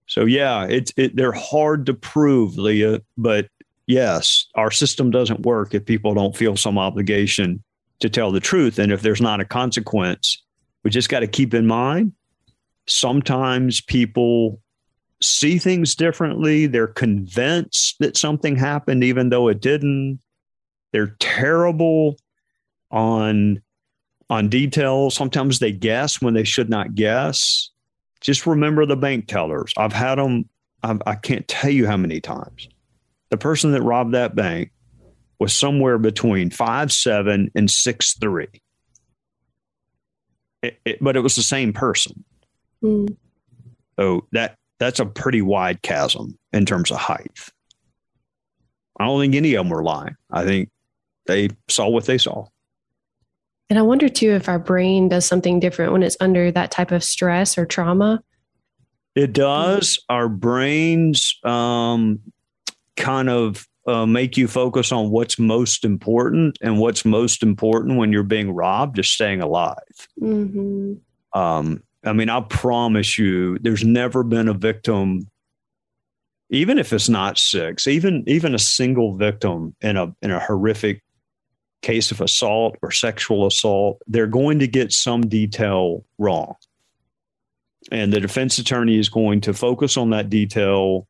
So 0.07 0.25
yeah, 0.25 0.65
it's 0.65 0.91
it, 0.97 1.15
they're 1.15 1.31
hard 1.31 1.85
to 1.87 1.93
prove, 1.93 2.57
Leah. 2.57 3.01
But 3.17 3.47
yes, 3.87 4.45
our 4.55 4.71
system 4.71 5.09
doesn't 5.09 5.41
work 5.41 5.73
if 5.73 5.85
people 5.85 6.13
don't 6.13 6.35
feel 6.35 6.55
some 6.55 6.77
obligation 6.77 7.63
to 7.99 8.09
tell 8.09 8.31
the 8.31 8.39
truth, 8.39 8.77
and 8.77 8.91
if 8.91 9.01
there's 9.01 9.21
not 9.21 9.39
a 9.39 9.45
consequence, 9.45 10.43
we 10.83 10.91
just 10.91 11.09
got 11.09 11.21
to 11.21 11.27
keep 11.27 11.53
in 11.53 11.65
mind. 11.65 12.13
Sometimes 12.87 13.81
people 13.81 14.61
see 15.21 15.57
things 15.57 15.95
differently. 15.95 16.67
They're 16.67 16.87
convinced 16.87 17.97
that 17.99 18.17
something 18.17 18.55
happened, 18.55 19.03
even 19.03 19.29
though 19.29 19.47
it 19.47 19.61
didn't. 19.61 20.19
They're 20.91 21.15
terrible 21.19 22.17
on 22.91 23.61
on 24.29 24.49
details. 24.49 25.15
Sometimes 25.15 25.59
they 25.59 25.71
guess 25.71 26.21
when 26.21 26.33
they 26.33 26.43
should 26.43 26.69
not 26.69 26.95
guess. 26.95 27.69
Just 28.19 28.45
remember 28.45 28.85
the 28.85 28.97
bank 28.97 29.27
tellers. 29.27 29.73
I've 29.77 29.93
had 29.93 30.17
them, 30.17 30.49
I've, 30.83 31.01
I 31.05 31.15
can 31.15 31.37
not 31.37 31.47
tell 31.47 31.69
you 31.69 31.87
how 31.87 31.97
many 31.97 32.19
times. 32.19 32.67
The 33.29 33.37
person 33.37 33.71
that 33.71 33.83
robbed 33.83 34.13
that 34.13 34.35
bank 34.35 34.71
was 35.39 35.53
somewhere 35.53 35.97
between 35.97 36.49
five 36.49 36.91
seven 36.91 37.51
and 37.55 37.69
six 37.69 38.13
three. 38.15 38.47
It, 40.63 40.79
it, 40.83 40.97
but 41.01 41.15
it 41.15 41.21
was 41.21 41.35
the 41.35 41.43
same 41.43 41.73
person. 41.73 42.23
Mm. 42.83 43.15
So 43.99 44.27
that 44.31 44.55
that's 44.79 44.99
a 44.99 45.05
pretty 45.05 45.41
wide 45.41 45.81
chasm 45.81 46.37
in 46.53 46.65
terms 46.65 46.91
of 46.91 46.97
height. 46.97 47.31
I 48.99 49.05
don't 49.05 49.19
think 49.19 49.35
any 49.35 49.53
of 49.55 49.65
them 49.65 49.69
were 49.69 49.83
lying. 49.83 50.15
I 50.31 50.43
think 50.43 50.69
they 51.25 51.49
saw 51.67 51.87
what 51.87 52.05
they 52.05 52.17
saw. 52.17 52.47
And 53.69 53.77
I 53.77 53.81
wonder 53.81 54.07
too 54.07 54.31
if 54.31 54.47
our 54.47 54.59
brain 54.59 55.09
does 55.09 55.25
something 55.25 55.59
different 55.59 55.91
when 55.91 56.03
it's 56.03 56.17
under 56.19 56.51
that 56.51 56.71
type 56.71 56.91
of 56.91 57.03
stress 57.03 57.57
or 57.57 57.65
trauma. 57.65 58.21
It 59.15 59.33
does. 59.33 59.99
Our 60.09 60.29
brains 60.29 61.37
um, 61.43 62.19
kind 62.95 63.29
of 63.29 63.67
uh, 63.87 64.05
make 64.05 64.37
you 64.37 64.47
focus 64.47 64.91
on 64.91 65.09
what's 65.09 65.39
most 65.39 65.83
important, 65.83 66.57
and 66.61 66.79
what's 66.79 67.03
most 67.05 67.41
important 67.41 67.97
when 67.97 68.11
you're 68.11 68.23
being 68.23 68.51
robbed 68.51 68.99
is 68.99 69.09
staying 69.09 69.41
alive. 69.41 69.77
Mm-hmm. 70.21 71.39
Um, 71.39 71.83
I 72.07 72.13
mean, 72.13 72.29
I 72.29 72.41
promise 72.41 73.17
you, 73.17 73.59
there's 73.59 73.83
never 73.83 74.23
been 74.23 74.47
a 74.47 74.53
victim, 74.53 75.27
even 76.49 76.79
if 76.79 76.93
it's 76.93 77.09
not 77.09 77.37
six, 77.37 77.87
even 77.87 78.23
even 78.27 78.55
a 78.55 78.59
single 78.59 79.15
victim 79.15 79.75
in 79.81 79.97
a 79.97 80.15
in 80.21 80.31
a 80.31 80.39
horrific 80.39 81.03
case 81.81 82.09
of 82.11 82.21
assault 82.21 82.77
or 82.81 82.91
sexual 82.91 83.45
assault, 83.45 84.01
they're 84.07 84.27
going 84.27 84.59
to 84.59 84.67
get 84.67 84.91
some 84.91 85.27
detail 85.27 86.03
wrong. 86.17 86.55
And 87.91 88.11
the 88.11 88.19
defense 88.19 88.57
attorney 88.57 88.97
is 88.97 89.09
going 89.09 89.41
to 89.41 89.53
focus 89.53 89.97
on 89.97 90.09
that 90.09 90.29
detail, 90.29 91.07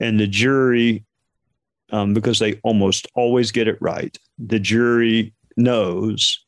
and 0.00 0.18
the 0.18 0.26
jury, 0.26 1.04
um, 1.90 2.14
because 2.14 2.38
they 2.38 2.60
almost 2.64 3.06
always 3.14 3.52
get 3.52 3.68
it 3.68 3.78
right, 3.80 4.18
the 4.38 4.58
jury 4.58 5.32
knows 5.56 6.45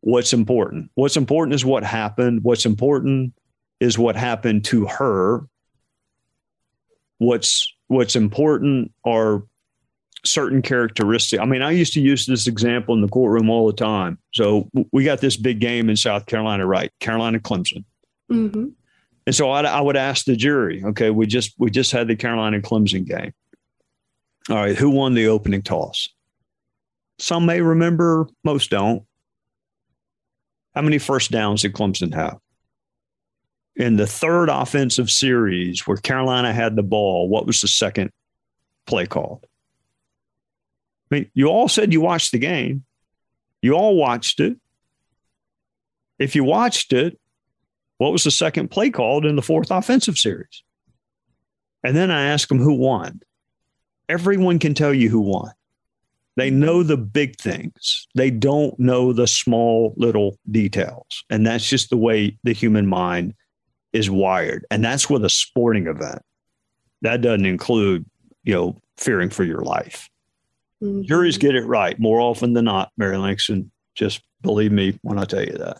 what's 0.00 0.32
important. 0.32 0.90
What's 0.94 1.16
important 1.16 1.54
is 1.54 1.64
what 1.64 1.84
happened. 1.84 2.42
What's 2.42 2.66
important 2.66 3.32
is 3.80 3.98
what 3.98 4.16
happened 4.16 4.64
to 4.66 4.86
her. 4.86 5.46
What's 7.18 7.72
what's 7.88 8.16
important 8.16 8.92
are 9.04 9.42
certain 10.26 10.62
characteristics. 10.62 11.40
I 11.40 11.46
mean, 11.46 11.62
I 11.62 11.70
used 11.70 11.92
to 11.94 12.00
use 12.00 12.26
this 12.26 12.46
example 12.46 12.94
in 12.94 13.00
the 13.00 13.08
courtroom 13.08 13.48
all 13.48 13.66
the 13.66 13.72
time. 13.72 14.18
So 14.34 14.68
we 14.92 15.04
got 15.04 15.20
this 15.20 15.36
big 15.36 15.60
game 15.60 15.88
in 15.88 15.96
South 15.96 16.26
Carolina, 16.26 16.66
right? 16.66 16.92
Carolina 17.00 17.38
Clemson. 17.38 17.84
Mm-hmm. 18.30 18.66
And 19.26 19.34
so 19.34 19.50
I, 19.50 19.62
I, 19.62 19.80
would 19.80 19.96
ask 19.96 20.24
the 20.24 20.36
jury, 20.36 20.82
okay, 20.84 21.10
we 21.10 21.26
just 21.26 21.54
we 21.58 21.70
just 21.70 21.92
had 21.92 22.08
the 22.08 22.16
Carolina 22.16 22.60
Clemson 22.60 23.04
game. 23.04 23.32
All 24.48 24.56
right, 24.56 24.76
who 24.76 24.90
won 24.90 25.14
the 25.14 25.26
opening 25.26 25.62
toss? 25.62 26.08
Some 27.18 27.46
may 27.46 27.60
remember, 27.60 28.28
most 28.44 28.70
don't. 28.70 29.02
How 30.76 30.82
many 30.82 30.98
first 30.98 31.30
downs 31.30 31.62
did 31.62 31.72
Clemson 31.72 32.12
have? 32.12 32.38
In 33.76 33.96
the 33.96 34.06
third 34.06 34.50
offensive 34.50 35.10
series 35.10 35.86
where 35.86 35.96
Carolina 35.96 36.52
had 36.52 36.76
the 36.76 36.82
ball, 36.82 37.30
what 37.30 37.46
was 37.46 37.62
the 37.62 37.68
second 37.68 38.10
play 38.86 39.06
called? 39.06 39.46
I 41.10 41.14
mean, 41.14 41.30
you 41.32 41.46
all 41.46 41.68
said 41.68 41.94
you 41.94 42.02
watched 42.02 42.32
the 42.32 42.38
game. 42.38 42.84
You 43.62 43.72
all 43.72 43.96
watched 43.96 44.38
it. 44.38 44.58
If 46.18 46.36
you 46.36 46.44
watched 46.44 46.92
it, 46.92 47.18
what 47.96 48.12
was 48.12 48.24
the 48.24 48.30
second 48.30 48.70
play 48.70 48.90
called 48.90 49.24
in 49.24 49.34
the 49.34 49.42
fourth 49.42 49.70
offensive 49.70 50.18
series? 50.18 50.62
And 51.82 51.96
then 51.96 52.10
I 52.10 52.26
ask 52.26 52.48
them 52.48 52.58
who 52.58 52.74
won. 52.74 53.20
Everyone 54.10 54.58
can 54.58 54.74
tell 54.74 54.92
you 54.92 55.08
who 55.08 55.20
won. 55.20 55.52
They 56.36 56.50
know 56.50 56.82
the 56.82 56.98
big 56.98 57.36
things. 57.38 58.06
They 58.14 58.30
don't 58.30 58.78
know 58.78 59.12
the 59.12 59.26
small 59.26 59.94
little 59.96 60.38
details. 60.50 61.24
And 61.30 61.46
that's 61.46 61.68
just 61.68 61.88
the 61.90 61.96
way 61.96 62.38
the 62.44 62.52
human 62.52 62.86
mind 62.86 63.34
is 63.92 64.10
wired. 64.10 64.66
And 64.70 64.84
that's 64.84 65.08
with 65.08 65.24
a 65.24 65.30
sporting 65.30 65.86
event. 65.86 66.20
That 67.02 67.22
doesn't 67.22 67.46
include, 67.46 68.04
you 68.44 68.54
know, 68.54 68.80
fearing 68.98 69.30
for 69.30 69.44
your 69.44 69.62
life. 69.62 70.08
Mm-hmm. 70.82 71.02
Juries 71.02 71.38
get 71.38 71.54
it 71.54 71.64
right 71.64 71.98
more 71.98 72.20
often 72.20 72.52
than 72.52 72.66
not, 72.66 72.90
Mary 72.98 73.16
Langston. 73.16 73.70
Just 73.94 74.20
believe 74.42 74.72
me 74.72 74.98
when 75.02 75.18
I 75.18 75.24
tell 75.24 75.42
you 75.42 75.56
that. 75.56 75.78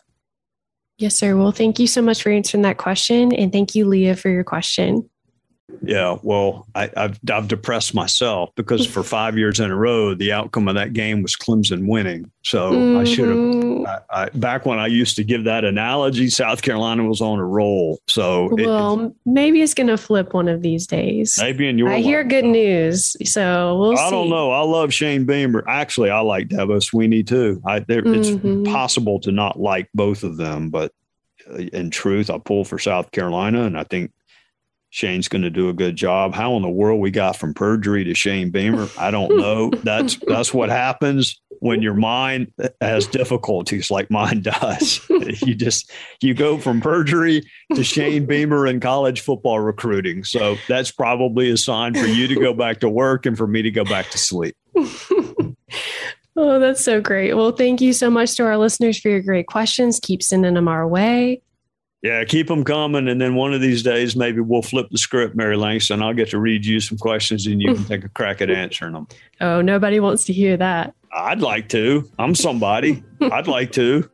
Yes, 0.99 1.19
sir. 1.19 1.37
Well, 1.37 1.53
thank 1.53 1.79
you 1.79 1.87
so 1.87 2.01
much 2.01 2.23
for 2.23 2.31
answering 2.31 2.63
that 2.63 2.79
question. 2.79 3.35
And 3.35 3.53
thank 3.53 3.75
you, 3.75 3.87
Leah, 3.87 4.17
for 4.17 4.31
your 4.31 4.45
question. 4.45 5.09
Yeah, 5.87 6.19
well, 6.23 6.67
I, 6.75 6.91
have 6.97 7.19
I've 7.31 7.49
depressed 7.49 7.95
myself 7.95 8.51
because 8.57 8.87
for 8.87 9.03
five 9.05 9.39
years 9.39 9.61
in 9.61 9.71
a 9.71 9.77
row, 9.77 10.15
the 10.15 10.33
outcome 10.33 10.69
of 10.69 10.75
that 10.75 10.93
game 10.93 11.23
was 11.23 11.37
Clemson 11.37 11.89
winning. 11.89 12.31
So 12.43 12.73
mm-hmm. 12.73 12.99
I 12.99 13.05
should 13.05 13.29
have. 13.29 13.37
Mm-hmm. 13.37 14.39
back 14.39 14.67
when 14.67 14.79
I 14.79 14.87
used 14.87 15.17
to 15.17 15.25
give 15.25 15.45
that 15.45 15.65
analogy, 15.65 16.31
South 16.31 16.63
Carolina 16.63 17.05
was 17.05 17.21
on 17.21 17.39
a 17.39 17.45
roll. 17.45 18.01
So 18.07 18.49
well, 18.53 19.07
it, 19.07 19.13
maybe 19.25 19.63
it's 19.63 19.75
going 19.75 19.89
to 19.89 19.97
flip 19.97 20.33
one 20.33 20.49
of 20.49 20.63
these 20.63 20.87
days. 20.87 21.39
Maybe 21.41 21.69
in 21.69 21.79
your. 21.79 21.89
I 21.89 21.99
hear 21.99 22.23
good 22.25 22.45
news, 22.45 23.17
so 23.31 23.79
we'll. 23.79 23.99
I 23.99 24.05
see. 24.05 24.11
don't 24.11 24.31
know. 24.31 24.53
I 24.53 24.61
love 24.61 24.93
Shane 24.93 25.25
Beamer. 25.25 25.65
Actually, 25.69 26.11
I 26.11 26.21
like 26.21 26.49
Dabo 26.49 26.79
Swinney 26.79 27.27
too. 27.27 27.61
I, 27.65 27.81
mm-hmm. 27.81 28.15
It's 28.15 28.29
impossible 28.29 29.21
to 29.21 29.33
not 29.33 29.59
like 29.59 29.89
both 29.95 30.23
of 30.23 30.37
them, 30.37 30.71
but 30.71 30.93
uh, 31.51 31.57
in 31.57 31.91
truth, 31.91 32.31
I 32.31 32.39
pull 32.39 32.65
for 32.65 32.79
South 32.79 33.11
Carolina, 33.11 33.65
and 33.65 33.79
I 33.79 33.85
think 33.85 34.13
Shane's 34.97 35.29
going 35.29 35.43
to 35.43 35.51
do 35.51 35.69
a 35.69 35.75
good 35.75 35.95
job. 35.95 36.35
How 36.35 36.57
in 36.57 36.63
the 36.63 36.71
world 36.71 37.03
we 37.03 37.11
got 37.11 37.37
from 37.37 37.53
perjury 37.53 38.03
to 38.05 38.15
Shane 38.15 38.49
Beamer, 38.49 38.89
I 38.97 39.11
don't 39.11 39.37
know. 39.37 39.69
that's 39.85 40.17
that's 40.27 40.55
what 40.55 40.71
happens 40.71 41.39
when 41.61 41.83
your 41.83 41.93
mind 41.93 42.51
has 42.81 43.07
difficulties 43.07 43.91
like 43.91 44.11
mine 44.11 44.41
does. 44.41 45.07
you 45.11 45.55
just 45.55 45.91
you 46.23 46.33
go 46.33 46.57
from 46.57 46.81
perjury 46.81 47.43
to 47.75 47.85
Shane 47.85 48.25
Beamer 48.25 48.67
in 48.67 48.81
college 48.81 49.21
football 49.21 49.61
recruiting. 49.61 50.25
So 50.25 50.57
that's 50.67 50.91
probably 50.91 51.51
a 51.51 51.59
sign 51.59 51.93
for 51.93 52.07
you 52.07 52.27
to 52.29 52.35
go 52.35 52.55
back 52.55 52.81
to 52.81 52.89
work 52.89 53.27
and 53.27 53.37
for 53.37 53.47
me 53.47 53.61
to 53.61 53.71
go 53.71 53.85
back 53.85 54.09
to 54.13 54.19
sleep. 54.19 54.57
Oh, 56.39 56.61
that's 56.61 56.85
so 56.85 57.01
great. 57.01 57.33
Well, 57.33 57.53
thank 57.53 57.81
you 57.81 57.95
so 57.95 58.11
much 58.11 58.35
to 58.35 58.45
our 58.45 58.59
listeners 58.59 58.99
for 58.99 59.09
your 59.09 59.23
great 59.23 59.47
questions. 59.47 59.99
Keep 59.99 60.23
sending 60.23 60.53
them 60.53 60.69
our 60.69 60.87
way. 60.87 61.41
Yeah, 62.03 62.23
keep 62.25 62.47
them 62.47 62.63
coming. 62.63 63.09
And 63.09 63.21
then 63.21 63.35
one 63.35 63.53
of 63.55 63.61
these 63.61 63.83
days, 63.83 64.15
maybe 64.17 64.41
we'll 64.41 64.63
flip 64.63 64.89
the 64.91 64.99
script, 64.99 65.35
Mary 65.35 65.57
Langston. 65.57 66.03
I'll 66.03 66.15
get 66.15 66.31
to 66.31 66.39
read 66.39 66.65
you 66.65 66.79
some 66.79 66.99
questions 66.99 67.47
and 67.47 67.61
you 67.61 67.75
can 67.75 67.85
take 67.85 68.05
a 68.05 68.09
crack 68.11 68.41
at 68.41 68.51
answering 68.51 68.93
them. 68.93 69.09
Oh, 69.41 69.61
nobody 69.61 69.99
wants 69.99 70.25
to 70.27 70.33
hear 70.33 70.57
that. 70.57 70.95
I'd 71.13 71.41
like 71.41 71.69
to. 71.71 72.09
I'm 72.19 72.35
somebody. 72.35 73.03
I'd 73.21 73.49
like 73.49 73.73
to. 73.73 74.09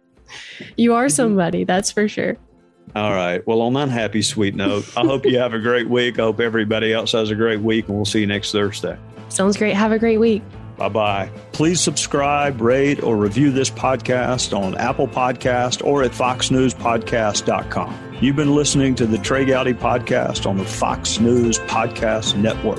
You 0.76 0.94
are 0.94 1.08
somebody, 1.08 1.64
that's 1.64 1.90
for 1.90 2.08
sure. 2.08 2.36
All 2.94 3.12
right. 3.12 3.46
Well, 3.46 3.60
on 3.60 3.72
that 3.74 3.88
happy, 3.88 4.22
sweet 4.22 4.54
note, 4.54 4.84
I 4.96 5.00
hope 5.02 5.24
you 5.24 5.38
have 5.38 5.54
a 5.54 5.58
great 5.58 5.88
week. 5.88 6.18
I 6.18 6.22
hope 6.22 6.40
everybody 6.40 6.92
else 6.92 7.12
has 7.12 7.30
a 7.30 7.34
great 7.34 7.60
week, 7.60 7.88
and 7.88 7.96
we'll 7.96 8.04
see 8.04 8.20
you 8.20 8.26
next 8.26 8.52
Thursday. 8.52 8.98
Sounds 9.28 9.56
great. 9.56 9.74
Have 9.74 9.92
a 9.92 9.98
great 9.98 10.18
week. 10.18 10.42
Bye 10.76 10.88
bye. 10.88 11.30
Please 11.52 11.80
subscribe, 11.80 12.60
rate, 12.60 13.02
or 13.02 13.16
review 13.16 13.50
this 13.50 13.70
podcast 13.70 14.56
on 14.56 14.76
Apple 14.76 15.08
Podcast 15.08 15.84
or 15.84 16.02
at 16.02 16.12
foxnewspodcast.com. 16.12 17.98
You've 18.20 18.36
been 18.36 18.54
listening 18.54 18.94
to 18.96 19.06
the 19.06 19.18
Trey 19.18 19.44
Gowdy 19.44 19.74
Podcast 19.74 20.46
on 20.46 20.56
the 20.56 20.64
Fox 20.64 21.20
News 21.20 21.58
Podcast 21.60 22.36
Network. 22.36 22.78